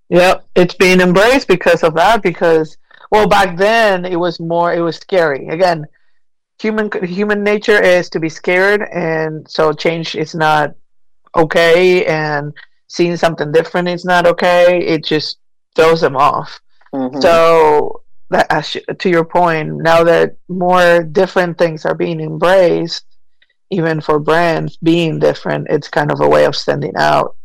Yep. 0.10 0.46
It's 0.56 0.76
being 0.76 1.02
embraced 1.02 1.48
because 1.48 1.84
of 1.84 1.96
that, 1.96 2.22
because 2.22 2.78
well, 3.12 3.28
back 3.28 3.58
then 3.58 4.06
it 4.06 4.20
was 4.20 4.40
more, 4.40 4.74
it 4.74 4.82
was 4.82 4.98
scary. 4.98 5.48
Again, 5.48 5.86
human 6.60 6.90
human 7.04 7.44
nature 7.44 7.82
is 7.82 8.10
to 8.10 8.20
be 8.20 8.30
scared, 8.30 8.82
and 8.94 9.50
so 9.50 9.72
change 9.72 10.16
is 10.16 10.36
not 10.36 10.76
okay, 11.36 12.06
and 12.06 12.54
seeing 12.88 13.18
something 13.18 13.52
different 13.52 13.88
is 13.88 14.06
not 14.06 14.26
okay. 14.26 14.80
It 14.80 15.04
just 15.04 15.40
throws 15.76 16.02
them 16.02 16.16
off. 16.16 16.60
Mm-hmm. 16.94 17.22
So 17.22 18.04
that 18.30 18.76
to 19.00 19.10
your 19.10 19.26
point, 19.26 19.78
now 19.78 20.04
that 20.04 20.38
more 20.48 21.04
different 21.04 21.58
things 21.58 21.86
are 21.86 21.96
being 21.96 22.20
embraced, 22.20 23.06
even 23.70 24.02
for 24.02 24.20
brands 24.20 24.78
being 24.78 25.20
different, 25.20 25.68
it's 25.70 25.88
kind 25.88 26.12
of 26.12 26.22
a 26.22 26.28
way 26.28 26.46
of 26.46 26.56
standing 26.56 26.96
out. 26.98 27.36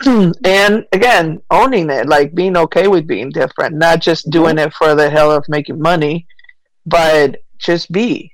and 0.06 0.86
again, 0.92 1.40
owning 1.50 1.90
it, 1.90 2.08
like 2.08 2.34
being 2.34 2.56
okay 2.56 2.88
with 2.88 3.06
being 3.06 3.30
different, 3.30 3.74
not 3.74 4.00
just 4.00 4.30
doing 4.30 4.58
it 4.58 4.72
for 4.74 4.94
the 4.94 5.08
hell 5.08 5.32
of 5.32 5.44
making 5.48 5.80
money, 5.80 6.26
but 6.86 7.42
just 7.58 7.90
be, 7.90 8.32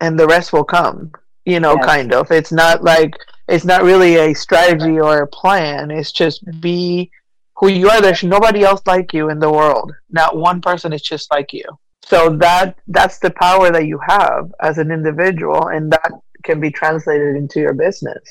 and 0.00 0.18
the 0.18 0.26
rest 0.26 0.52
will 0.52 0.64
come. 0.64 1.12
You 1.44 1.60
know, 1.60 1.74
yes. 1.74 1.84
kind 1.84 2.12
of. 2.14 2.30
It's 2.30 2.52
not 2.52 2.82
like 2.82 3.14
it's 3.48 3.64
not 3.64 3.82
really 3.82 4.16
a 4.16 4.34
strategy 4.34 4.98
or 4.98 5.22
a 5.22 5.26
plan. 5.26 5.90
It's 5.90 6.12
just 6.12 6.44
be 6.60 7.10
who 7.56 7.68
you 7.68 7.88
are. 7.90 8.00
There's 8.00 8.24
nobody 8.24 8.62
else 8.62 8.82
like 8.86 9.12
you 9.12 9.30
in 9.30 9.38
the 9.38 9.50
world. 9.50 9.92
Not 10.10 10.36
one 10.36 10.60
person 10.60 10.92
is 10.92 11.02
just 11.02 11.30
like 11.30 11.52
you. 11.52 11.64
So 12.04 12.30
that 12.36 12.78
that's 12.88 13.18
the 13.18 13.30
power 13.30 13.70
that 13.70 13.86
you 13.86 13.98
have 14.06 14.52
as 14.60 14.78
an 14.78 14.90
individual, 14.90 15.68
and 15.68 15.90
that 15.92 16.12
can 16.42 16.60
be 16.60 16.70
translated 16.70 17.36
into 17.36 17.60
your 17.60 17.72
business. 17.72 18.22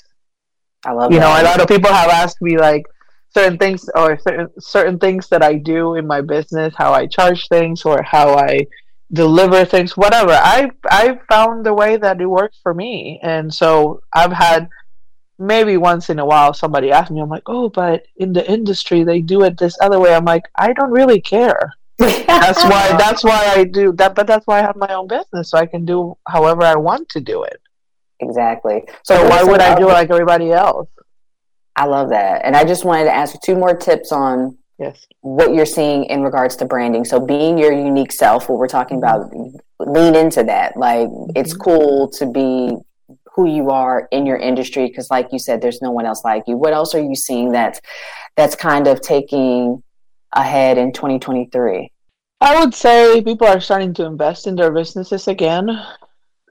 I 0.86 0.92
love. 0.92 1.12
It. 1.12 1.16
You 1.16 1.20
that. 1.20 1.26
know, 1.26 1.42
a 1.42 1.50
lot 1.50 1.62
of 1.62 1.68
people 1.68 1.92
have 1.92 2.10
asked 2.10 2.42
me 2.42 2.58
like 2.58 2.86
certain 3.34 3.58
things 3.58 3.90
or 3.96 4.20
certain 4.20 4.50
certain 4.60 5.00
things 5.00 5.28
that 5.30 5.42
I 5.42 5.56
do 5.56 5.96
in 5.96 6.06
my 6.06 6.22
business, 6.22 6.74
how 6.78 6.94
I 6.94 7.08
charge 7.08 7.48
things 7.48 7.84
or 7.84 8.04
how 8.04 8.36
I 8.38 8.68
deliver 9.12 9.66
things, 9.66 9.98
whatever. 9.98 10.34
I 10.34 10.70
I 10.86 11.20
found 11.30 11.66
the 11.66 11.74
way 11.74 11.98
that 11.98 12.22
it 12.22 12.28
works 12.28 12.60
for 12.62 12.74
me, 12.74 13.20
and 13.24 13.52
so 13.52 14.02
I've 14.14 14.34
had 14.34 14.70
maybe 15.40 15.78
once 15.78 16.10
in 16.10 16.20
a 16.20 16.26
while 16.26 16.54
somebody 16.54 16.92
asks 16.92 17.12
me, 17.12 17.22
I'm 17.22 17.30
like, 17.30 17.44
oh, 17.48 17.70
but 17.70 18.06
in 18.18 18.34
the 18.34 18.50
industry 18.50 19.04
they 19.04 19.22
do 19.22 19.44
it 19.44 19.58
this 19.58 19.78
other 19.82 20.00
way. 20.00 20.14
I'm 20.14 20.26
like, 20.26 20.44
I 20.56 20.74
don't 20.74 20.92
really 20.92 21.22
care. 21.22 21.74
that's 21.98 22.64
why 22.64 22.96
that's 22.98 23.24
why 23.24 23.54
I 23.56 23.64
do 23.66 23.94
that, 23.94 24.16
but 24.16 24.28
that's 24.28 24.48
why 24.48 24.60
I 24.60 24.62
have 24.62 24.76
my 24.76 24.94
own 24.94 25.08
business, 25.08 25.52
so 25.52 25.58
I 25.58 25.66
can 25.66 25.86
do 25.86 26.18
however 26.28 26.64
I 26.64 26.76
want 26.76 27.10
to 27.10 27.22
do 27.22 27.44
it. 27.44 27.62
Exactly. 28.20 28.84
So, 29.04 29.16
so 29.16 29.30
why 29.30 29.44
would 29.44 29.62
I 29.62 29.78
do 29.78 29.90
it 29.90 29.94
like 29.94 30.10
everybody 30.10 30.52
else? 30.52 30.88
I 31.76 31.86
love 31.86 32.10
that. 32.10 32.46
And 32.46 32.56
I 32.56 32.64
just 32.64 32.86
wanted 32.86 33.06
to 33.06 33.14
ask 33.14 33.40
two 33.42 33.56
more 33.56 33.76
tips 33.76 34.12
on 34.12 34.58
yes. 34.80 35.08
what 35.22 35.54
you're 35.54 35.66
seeing 35.66 36.06
in 36.06 36.22
regards 36.22 36.56
to 36.58 36.66
branding. 36.66 37.04
So 37.04 37.20
being 37.20 37.58
your 37.58 37.72
unique 37.72 38.12
self, 38.12 38.48
what 38.48 38.60
we're 38.60 38.68
talking 38.68 38.98
about, 38.98 39.32
lean 39.80 40.16
into 40.16 40.44
that. 40.44 40.78
Like 40.78 41.08
mm-hmm. 41.08 41.32
it's 41.36 41.54
cool 41.54 42.10
to 42.12 42.26
be 42.26 42.78
who 43.36 43.48
you 43.48 43.70
are 43.70 44.08
in 44.12 44.26
your 44.26 44.38
industry 44.38 44.88
because 44.88 45.10
like 45.10 45.28
you 45.32 45.40
said 45.40 45.62
there's 45.62 45.82
no 45.82 45.92
one 45.92 46.06
else 46.06 46.24
like 46.24 46.44
you. 46.48 46.58
What 46.58 46.74
else 46.74 46.94
are 46.94 47.02
you 47.02 47.16
seeing 47.16 47.52
that's 47.52 47.82
that's 48.36 48.56
kind 48.56 48.88
of 48.88 49.02
taking 49.02 49.84
ahead 50.36 50.80
in 50.80 50.92
2023 50.92 51.92
i 52.42 52.60
would 52.60 52.74
say 52.74 53.22
people 53.22 53.46
are 53.46 53.62
starting 53.62 53.94
to 53.94 54.04
invest 54.04 54.48
in 54.48 54.56
their 54.56 54.72
businesses 54.72 55.28
again. 55.28 55.70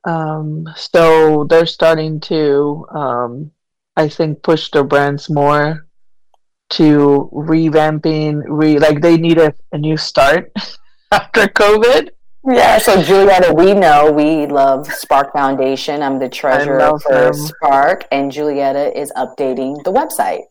Um, 0.04 0.66
so 0.74 1.44
they're 1.44 1.66
starting 1.66 2.18
to, 2.20 2.86
um, 2.90 3.50
I 3.96 4.08
think, 4.08 4.42
push 4.42 4.70
their 4.70 4.84
brands 4.84 5.28
more 5.28 5.86
to 6.70 7.30
revamping, 7.32 8.42
re 8.48 8.78
like 8.78 9.02
they 9.02 9.18
need 9.18 9.38
a, 9.38 9.54
a 9.72 9.78
new 9.78 9.96
start 9.96 10.50
after 11.12 11.46
COVID. 11.46 12.10
Yeah, 12.44 12.78
so 12.78 12.96
Julieta, 12.96 13.54
we 13.54 13.72
know 13.72 14.10
we 14.10 14.46
love 14.46 14.86
Spark 14.92 15.32
Foundation. 15.32 16.02
I'm 16.02 16.18
the 16.18 16.28
treasurer 16.28 16.98
for 16.98 17.12
them. 17.12 17.34
Spark, 17.34 18.06
and 18.10 18.32
Julieta 18.32 18.94
is 18.96 19.12
updating 19.16 19.82
the 19.84 19.92
website 19.92 20.42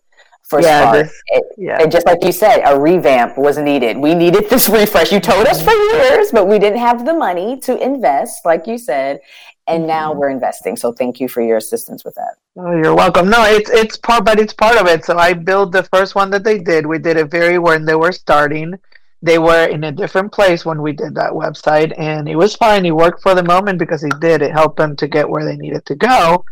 for 0.44 0.62
Yeah, 0.62 0.82
Spark. 0.82 0.98
this- 0.98 1.22
It- 1.28 1.44
Yeah. 1.58 1.78
and 1.82 1.92
just 1.92 2.06
like 2.06 2.24
you 2.24 2.32
said, 2.32 2.62
a 2.66 2.80
revamp 2.80 3.38
was 3.38 3.58
needed. 3.58 3.98
We 3.98 4.16
needed 4.16 4.50
this 4.50 4.70
refresh. 4.70 5.12
You 5.12 5.20
told 5.20 5.48
us 5.48 5.62
for 5.62 5.74
years, 5.74 6.32
but 6.32 6.48
we 6.48 6.60
didn't 6.60 6.80
have 6.80 7.06
the 7.06 7.14
money 7.14 7.60
to 7.62 7.78
invest, 7.78 8.46
like 8.46 8.68
you 8.68 8.78
said. 8.78 9.20
And 9.68 9.86
now 9.86 10.10
mm-hmm. 10.10 10.20
we're 10.20 10.30
investing. 10.30 10.76
So 10.76 10.92
thank 10.92 11.20
you 11.20 11.28
for 11.28 11.42
your 11.42 11.58
assistance 11.58 12.04
with 12.04 12.16
that. 12.16 12.36
Oh, 12.58 12.72
you're 12.72 12.96
welcome. 12.96 13.30
No, 13.30 13.44
it's 13.44 13.70
it's 13.70 13.96
part, 13.98 14.26
but 14.26 14.40
it's 14.40 14.54
part 14.54 14.78
of 14.78 14.88
it. 14.88 15.06
So 15.06 15.18
I 15.18 15.34
built 15.34 15.72
the 15.72 15.84
first 15.84 16.16
one 16.16 16.30
that 16.32 16.44
they 16.44 16.58
did. 16.58 16.86
We 16.86 16.98
did 17.00 17.16
it 17.18 17.30
very 17.32 17.60
when 17.60 17.86
they 17.86 17.96
were 17.96 18.12
starting. 18.12 18.80
They 19.22 19.38
were 19.38 19.66
in 19.68 19.84
a 19.84 19.92
different 19.92 20.32
place 20.32 20.66
when 20.66 20.82
we 20.82 20.94
did 20.94 21.14
that 21.16 21.32
website, 21.32 21.94
and 21.98 22.28
it 22.28 22.36
was 22.36 22.56
fine. 22.56 22.86
It 22.86 22.96
worked 22.96 23.22
for 23.22 23.36
the 23.36 23.44
moment 23.44 23.78
because 23.78 24.04
it 24.04 24.20
did. 24.20 24.42
It 24.42 24.52
helped 24.52 24.78
them 24.78 24.96
to 24.96 25.08
get 25.08 25.30
where 25.30 25.46
they 25.46 25.58
needed 25.58 25.86
to 25.86 25.96
go. 25.96 26.44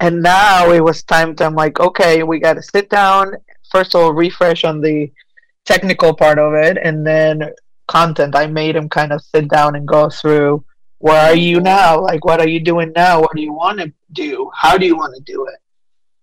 And 0.00 0.22
now 0.22 0.70
it 0.70 0.82
was 0.82 1.02
time 1.02 1.34
to. 1.36 1.44
I'm 1.44 1.54
like, 1.54 1.80
okay, 1.80 2.22
we 2.22 2.38
got 2.38 2.54
to 2.54 2.62
sit 2.62 2.88
down. 2.90 3.34
First 3.70 3.94
of 3.94 4.02
all, 4.02 4.12
refresh 4.12 4.64
on 4.64 4.80
the 4.80 5.10
technical 5.64 6.14
part 6.14 6.38
of 6.38 6.54
it, 6.54 6.78
and 6.80 7.06
then 7.06 7.50
content. 7.88 8.36
I 8.36 8.46
made 8.46 8.76
them 8.76 8.88
kind 8.88 9.12
of 9.12 9.22
sit 9.22 9.48
down 9.48 9.74
and 9.74 9.86
go 9.86 10.08
through 10.08 10.64
where 11.02 11.20
are 11.20 11.34
you 11.34 11.60
now? 11.60 12.00
Like, 12.00 12.24
what 12.24 12.40
are 12.40 12.48
you 12.48 12.60
doing 12.60 12.92
now? 12.94 13.20
What 13.20 13.34
do 13.34 13.42
you 13.42 13.52
want 13.52 13.80
to 13.80 13.92
do? 14.12 14.48
How 14.54 14.78
do 14.78 14.86
you 14.86 14.96
want 14.96 15.16
to 15.16 15.20
do 15.22 15.46
it? 15.46 15.58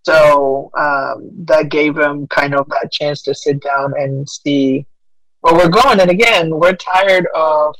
So 0.04 0.72
um, 0.78 1.30
that 1.48 1.68
gave 1.68 1.96
them 1.96 2.28
kind 2.28 2.56
of 2.56 2.68
that 2.70 2.90
chance 2.90 3.22
to 3.24 3.36
sit 3.36 3.62
down 3.62 3.94
and 3.98 4.28
see 4.28 4.86
where 5.42 5.54
we're 5.56 5.70
going. 5.70 6.00
And 6.00 6.10
again, 6.12 6.50
we're 6.56 6.76
tired 6.76 7.28
of, 7.36 7.76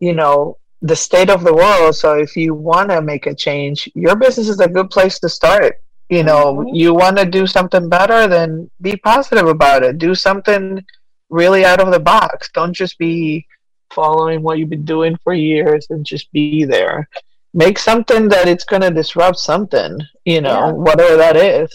you 0.00 0.14
know, 0.14 0.58
the 0.82 0.96
state 0.96 1.30
of 1.30 1.44
the 1.44 1.54
world. 1.54 1.94
So 1.96 2.14
if 2.18 2.36
you 2.36 2.54
want 2.54 2.90
to 2.90 3.00
make 3.00 3.26
a 3.26 3.34
change, 3.34 3.88
your 3.94 4.16
business 4.16 4.48
is 4.48 4.60
a 4.60 4.68
good 4.68 4.90
place 4.90 5.18
to 5.20 5.28
start. 5.28 5.80
You 6.08 6.24
know, 6.24 6.56
Mhm. 6.56 6.70
you 6.74 6.92
want 6.94 7.16
to 7.18 7.24
do 7.24 7.46
something 7.46 7.88
better, 7.88 8.26
then 8.26 8.70
be 8.80 8.96
positive 8.96 9.46
about 9.46 9.82
it. 9.82 9.98
Do 9.98 10.14
something 10.14 10.84
really 11.30 11.64
out 11.64 11.80
of 11.80 11.90
the 11.92 12.00
box. 12.00 12.50
Don't 12.52 12.74
just 12.74 12.98
be 12.98 13.46
following 13.94 14.42
what 14.42 14.58
you've 14.58 14.68
been 14.70 14.84
doing 14.84 15.16
for 15.22 15.32
years 15.32 15.86
and 15.90 16.04
just 16.04 16.30
be 16.32 16.64
there. 16.64 17.08
Make 17.54 17.78
something 17.78 18.28
that 18.28 18.48
it's 18.48 18.64
going 18.64 18.82
to 18.82 18.90
disrupt 18.90 19.38
something, 19.38 19.98
you 20.24 20.40
know, 20.40 20.66
Yeah. 20.66 20.72
whatever 20.72 21.16
that 21.16 21.36
is. 21.36 21.74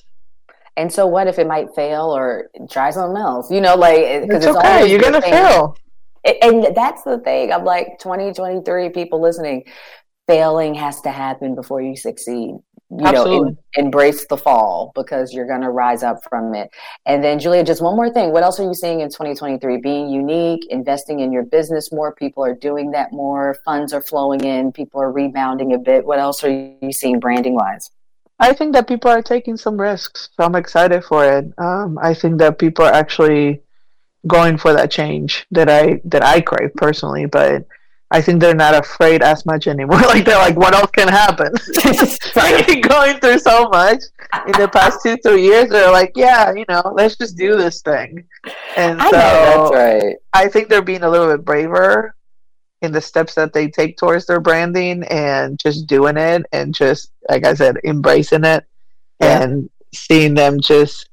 And 0.78 0.94
so 0.94 1.08
what 1.08 1.28
if 1.28 1.40
it 1.40 1.48
might 1.48 1.74
fail 1.76 2.16
or 2.16 2.50
try 2.70 2.92
something 2.92 3.18
else? 3.20 3.50
You 3.52 3.60
know, 3.62 3.76
like 3.76 4.22
because 4.22 4.46
It's 4.46 4.56
okay. 4.56 4.90
You're 4.90 5.02
going 5.02 5.14
to 5.14 5.22
thing- 5.22 5.34
fail. 5.34 5.76
And 6.42 6.76
that's 6.76 7.04
the 7.04 7.20
thing. 7.20 7.52
I'm 7.52 7.66
like 7.66 8.00
2023 8.00 8.90
people 8.90 9.20
listening. 9.22 9.64
Failing 10.28 10.76
has 10.76 11.02
to 11.02 11.10
happen 11.10 11.56
before 11.56 11.82
you 11.82 11.96
succeed. 11.96 12.56
You 12.90 13.12
know, 13.12 13.48
em- 13.48 13.58
embrace 13.76 14.28
the 14.28 14.38
fall 14.38 14.92
because 14.94 15.34
you're 15.34 15.48
going 15.48 15.62
to 15.62 15.70
rise 15.70 16.04
up 16.04 16.20
from 16.30 16.54
it. 16.54 16.70
And 17.06 17.24
then, 17.24 17.40
Julia, 17.40 17.64
just 17.64 17.82
one 17.82 17.96
more 17.96 18.10
thing. 18.10 18.32
What 18.32 18.44
else 18.44 18.60
are 18.60 18.64
you 18.64 18.74
seeing 18.74 19.00
in 19.02 19.10
2023? 19.10 19.78
Being 19.78 20.10
unique, 20.10 20.66
investing 20.70 21.20
in 21.22 21.32
your 21.32 21.44
business 21.44 21.92
more. 21.92 22.14
People 22.14 22.46
are 22.46 22.56
doing 22.56 22.92
that 22.92 23.12
more. 23.12 23.56
Funds 23.66 23.94
are 23.94 24.02
flowing 24.02 24.42
in. 24.42 24.72
People 24.72 25.02
are 25.02 25.12
rebounding 25.12 25.74
a 25.74 25.78
bit. 25.78 26.06
What 26.06 26.20
else 26.20 26.44
are 26.44 26.50
you 26.82 26.92
seeing 26.92 27.20
branding 27.20 27.56
wise? 27.56 27.90
I 28.40 28.54
think 28.54 28.74
that 28.74 28.88
people 28.88 29.10
are 29.10 29.22
taking 29.22 29.58
some 29.58 29.80
risks. 29.80 30.30
So 30.38 30.44
I'm 30.44 30.56
excited 30.56 31.04
for 31.04 31.26
it. 31.26 31.54
Um, 31.58 31.98
I 32.02 32.14
think 32.14 32.38
that 32.40 32.60
people 32.60 32.86
are 32.86 32.94
actually 32.94 33.62
going 34.28 34.58
for 34.58 34.74
that 34.74 34.92
change 34.92 35.46
that 35.52 35.70
I 35.70 36.02
that 36.06 36.24
I 36.24 36.42
crave 36.42 36.74
personally, 36.76 37.26
but 37.26 37.66
I 38.10 38.22
think 38.22 38.40
they're 38.40 38.56
not 38.56 38.74
afraid 38.74 39.22
as 39.22 39.46
much 39.46 39.68
anymore. 39.68 40.00
like 40.08 40.26
they're 40.26 40.38
like, 40.38 40.56
what 40.56 40.74
else 40.74 40.92
can 40.92 41.08
happen? 41.08 41.54
Going 42.82 43.20
through 43.20 43.40
so 43.40 43.70
much 43.70 44.02
in 44.46 44.54
the 44.54 44.70
past 44.72 45.00
two 45.04 45.18
three 45.18 45.44
years, 45.44 45.70
they're 45.70 45.92
like, 45.92 46.12
yeah, 46.16 46.54
you 46.54 46.66
know, 46.70 46.94
let's 46.96 47.16
just 47.16 47.38
do 47.38 47.58
this 47.58 47.82
thing. 47.82 48.24
And 48.76 49.02
I 49.02 49.10
so 49.10 49.18
know 49.18 49.20
that's 49.20 49.74
right. 49.74 50.16
I 50.34 50.48
think 50.48 50.70
they're 50.70 50.82
being 50.82 51.04
a 51.04 51.10
little 51.10 51.36
bit 51.36 51.44
braver 51.44 52.16
in 52.82 52.92
the 52.92 53.02
steps 53.02 53.36
that 53.36 53.54
they 53.54 53.68
take 53.68 53.98
towards 53.98 54.26
their 54.26 54.40
branding 54.40 55.04
and 55.06 55.60
just 55.60 55.88
doing 55.88 56.18
it 56.18 56.46
and 56.52 56.74
just 56.76 57.12
like 57.30 57.46
I 57.46 57.54
said, 57.54 57.78
embracing 57.84 58.44
it 58.46 58.66
Yeah. 59.20 59.42
and 59.44 59.70
seeing 59.94 60.34
them 60.36 60.60
just 60.60 61.10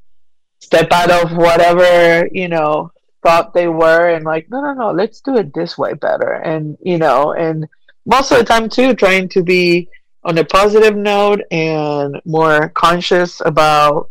step 0.61 0.89
out 0.93 1.11
of 1.11 1.37
whatever, 1.37 2.29
you 2.33 2.49
know, 2.49 2.91
thought 3.23 3.55
they 3.55 3.69
were 3.69 4.11
and 4.11 4.25
like, 4.25 4.49
no 4.51 4.61
no 4.61 4.75
no, 4.75 4.91
let's 4.91 5.21
do 5.21 5.37
it 5.39 5.55
this 5.55 5.79
way 5.79 5.95
better. 5.95 6.33
And 6.33 6.77
you 6.83 6.99
know, 6.99 7.33
and 7.33 7.67
most 8.07 8.31
of 8.31 8.39
the 8.39 8.45
time 8.45 8.69
too 8.69 8.95
trying 8.95 9.29
to 9.31 9.43
be 9.43 9.89
on 10.25 10.39
a 10.39 10.45
positive 10.45 10.97
note 10.97 11.41
and 11.51 12.21
more 12.25 12.69
conscious 12.71 13.41
about 13.45 14.09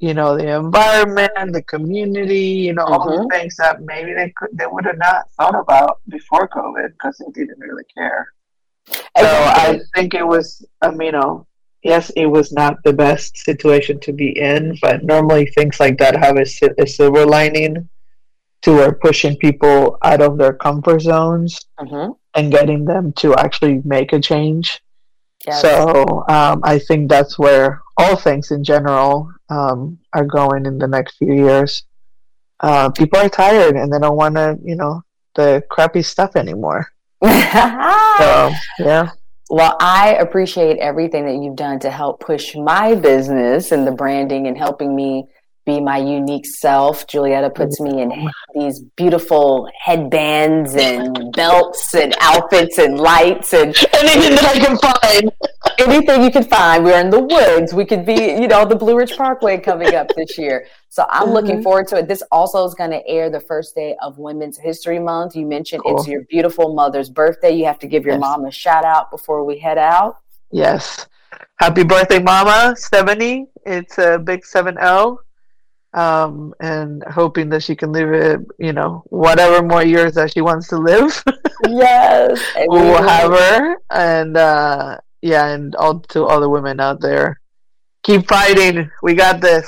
you 0.00 0.12
know 0.14 0.36
the 0.36 0.48
environment 0.56 1.30
the 1.52 1.62
community 1.62 2.46
you 2.66 2.72
know 2.72 2.84
all 2.84 3.06
the 3.08 3.28
things 3.30 3.56
that 3.56 3.80
maybe 3.82 4.12
they 4.12 4.30
could 4.36 4.50
they 4.52 4.66
would 4.66 4.84
have 4.84 4.98
not 4.98 5.30
thought 5.32 5.54
about 5.54 6.00
before 6.08 6.48
covid 6.48 6.88
because 6.92 7.16
they 7.18 7.30
didn't 7.32 7.58
really 7.60 7.84
care. 7.96 8.28
So 8.88 9.26
i 9.66 9.80
think 9.94 10.14
it 10.14 10.26
was 10.26 10.64
um, 10.82 11.00
you 11.00 11.12
know 11.12 11.46
yes 11.82 12.10
it 12.16 12.26
was 12.26 12.52
not 12.52 12.76
the 12.84 12.92
best 12.92 13.36
situation 13.38 14.00
to 14.00 14.12
be 14.12 14.30
in 14.38 14.76
but 14.82 15.04
normally 15.04 15.46
things 15.46 15.78
like 15.80 15.96
that 15.98 16.16
have 16.16 16.36
a, 16.36 16.46
a 16.82 16.86
silver 16.86 17.24
lining 17.24 17.88
to 18.62 18.72
where 18.72 18.92
pushing 18.92 19.36
people 19.36 19.98
out 20.02 20.20
of 20.22 20.36
their 20.38 20.54
comfort 20.54 21.00
zones 21.00 21.60
Mhm. 21.80 22.16
and 22.34 22.50
getting 22.52 22.84
them 22.84 23.12
to 23.22 23.34
actually 23.36 23.80
make 23.84 24.12
a 24.12 24.20
change 24.20 24.80
Yes. 25.46 25.60
so 25.60 26.24
um, 26.28 26.60
I 26.62 26.78
think 26.78 27.08
that's 27.10 27.38
where 27.38 27.82
all 27.96 28.16
things 28.16 28.50
in 28.50 28.64
general 28.64 29.30
um, 29.50 29.98
are 30.12 30.24
going 30.24 30.66
in 30.66 30.78
the 30.78 30.88
next 30.88 31.16
few 31.16 31.34
years. 31.34 31.84
Uh, 32.60 32.90
people 32.90 33.18
are 33.18 33.28
tired 33.28 33.76
and 33.76 33.92
they 33.92 33.98
don't 33.98 34.16
want 34.16 34.36
to, 34.36 34.58
you 34.64 34.74
know, 34.74 35.02
the 35.34 35.62
crappy 35.70 36.02
stuff 36.02 36.36
anymore. 36.36 36.88
So 38.16 38.52
yeah, 38.78 39.10
Well, 39.50 39.76
I 39.80 40.14
appreciate 40.20 40.78
everything 40.78 41.26
that 41.26 41.42
you've 41.42 41.56
done 41.56 41.80
to 41.80 41.90
help 41.90 42.20
push 42.20 42.54
my 42.54 42.94
business 42.94 43.72
and 43.72 43.86
the 43.86 43.92
branding 43.92 44.46
and 44.46 44.56
helping 44.56 44.94
me 44.94 45.26
be 45.64 45.80
my 45.80 45.98
unique 45.98 46.46
self. 46.46 47.06
Julieta 47.06 47.54
puts 47.54 47.80
me 47.80 48.02
in 48.02 48.12
these 48.54 48.80
beautiful 48.96 49.68
headbands 49.80 50.74
and 50.78 51.32
belts 51.32 51.94
and 51.94 52.14
outfits 52.20 52.78
and 52.78 52.98
lights 52.98 53.52
and 53.54 53.74
anything 53.94 54.34
that 54.36 54.44
I 54.44 54.58
can 54.58 54.78
find. 54.78 55.32
anything 55.78 56.22
you 56.22 56.30
can 56.30 56.44
find. 56.44 56.84
We're 56.84 57.00
in 57.00 57.10
the 57.10 57.20
woods. 57.20 57.72
We 57.74 57.84
could 57.84 58.04
be, 58.06 58.14
you 58.14 58.46
know, 58.46 58.64
the 58.64 58.76
Blue 58.76 58.96
Ridge 58.96 59.16
Parkway 59.16 59.58
coming 59.58 59.94
up 59.94 60.08
this 60.16 60.36
year. 60.44 60.66
So 60.88 61.04
I'm 61.10 61.30
looking 61.30 61.58
Mhm. 61.58 61.62
forward 61.64 61.88
to 61.88 61.96
it. 61.96 62.06
This 62.08 62.22
also 62.30 62.64
is 62.64 62.74
going 62.74 62.90
to 62.90 63.04
air 63.08 63.28
the 63.30 63.40
first 63.40 63.74
day 63.74 63.96
of 64.00 64.18
Women's 64.18 64.56
History 64.58 64.98
Month. 65.00 65.34
You 65.34 65.44
mentioned 65.46 65.82
it's 65.86 66.06
your 66.06 66.22
beautiful 66.22 66.72
mother's 66.74 67.10
birthday. 67.10 67.50
You 67.52 67.64
have 67.64 67.80
to 67.80 67.88
give 67.88 68.04
your 68.04 68.14
Yes. 68.14 68.20
mom 68.20 68.44
a 68.44 68.50
shout 68.52 68.84
out 68.84 69.10
before 69.10 69.42
we 69.44 69.58
head 69.58 69.78
out. 69.78 70.18
Yes, 70.52 71.08
happy 71.56 71.82
birthday, 71.82 72.20
Mama 72.22 72.74
seventy. 72.76 73.46
It's 73.66 73.98
a 73.98 74.18
big 74.18 74.44
seven 74.44 74.76
zero. 74.76 75.18
Um, 75.94 76.52
and 76.58 77.04
hoping 77.04 77.48
that 77.50 77.62
she 77.62 77.76
can 77.76 77.92
live 77.92 78.12
it, 78.12 78.40
you 78.58 78.72
know, 78.72 79.04
whatever 79.10 79.62
more 79.64 79.84
years 79.84 80.14
that 80.14 80.32
she 80.32 80.40
wants 80.40 80.66
to 80.68 80.76
live. 80.76 81.22
Yes. 81.68 82.40
we 82.68 82.78
will 82.78 83.02
have 83.02 83.30
her 83.30 83.76
and 83.90 84.36
uh 84.36 84.98
yeah 85.22 85.46
and 85.54 85.74
all 85.76 86.00
to 86.00 86.26
all 86.26 86.40
the 86.40 86.48
women 86.48 86.80
out 86.80 87.00
there 87.00 87.40
keep 88.02 88.26
fighting 88.28 88.90
we 89.02 89.14
got 89.14 89.40
this 89.40 89.66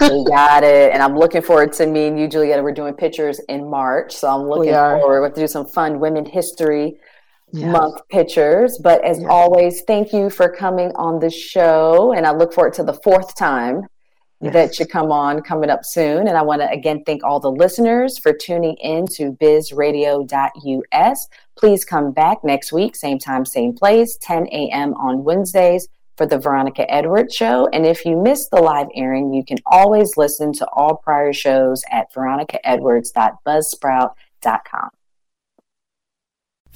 We 0.00 0.24
got 0.28 0.64
it. 0.64 0.92
And 0.92 1.02
I'm 1.02 1.16
looking 1.16 1.42
forward 1.42 1.72
to 1.74 1.86
me 1.86 2.06
and 2.06 2.18
you, 2.18 2.26
Julieta. 2.28 2.62
We're 2.62 2.72
doing 2.72 2.94
pictures 2.94 3.38
in 3.48 3.68
March. 3.68 4.14
So 4.16 4.28
I'm 4.28 4.48
looking 4.48 4.72
We 4.72 4.72
forward. 4.72 5.20
We'll 5.20 5.30
do 5.30 5.46
some 5.46 5.66
fun 5.66 6.00
Women 6.00 6.24
History 6.24 6.98
Yeah. 7.52 7.70
Month 7.70 8.00
pictures. 8.10 8.78
But 8.82 9.04
as 9.04 9.20
Yeah. 9.20 9.28
always, 9.28 9.82
thank 9.82 10.12
you 10.12 10.30
for 10.30 10.48
coming 10.48 10.90
on 10.96 11.18
the 11.20 11.30
show. 11.30 12.12
And 12.12 12.26
I 12.26 12.32
look 12.32 12.52
forward 12.52 12.74
to 12.74 12.82
the 12.82 12.94
fourth 13.04 13.34
time 13.36 13.86
Yes. 14.40 14.52
that 14.52 14.78
you 14.78 14.86
come 14.86 15.10
on 15.10 15.42
coming 15.42 15.68
up 15.68 15.84
soon. 15.84 16.28
And 16.28 16.38
I 16.38 16.42
want 16.42 16.62
to 16.62 16.70
again 16.70 17.02
thank 17.04 17.24
all 17.24 17.40
the 17.40 17.50
listeners 17.50 18.18
for 18.18 18.32
tuning 18.32 18.76
in 18.76 19.08
to 19.14 19.32
bizradio.us. 19.32 21.28
Please 21.56 21.84
come 21.84 22.12
back 22.12 22.44
next 22.44 22.72
week, 22.72 22.94
same 22.94 23.18
time, 23.18 23.44
same 23.44 23.72
place, 23.72 24.16
10 24.20 24.46
a.m. 24.46 24.94
on 24.94 25.24
Wednesdays 25.24 25.88
for 26.16 26.26
the 26.26 26.38
Veronica 26.38 26.88
Edwards 26.92 27.34
Show. 27.34 27.68
And 27.72 27.84
if 27.84 28.04
you 28.04 28.16
missed 28.20 28.50
the 28.50 28.60
live 28.60 28.86
airing, 28.94 29.32
you 29.32 29.44
can 29.44 29.58
always 29.66 30.16
listen 30.16 30.52
to 30.54 30.68
all 30.68 30.96
prior 30.96 31.32
shows 31.32 31.82
at 31.90 32.12
veronicaedwards.buzzsprout.com. 32.12 34.90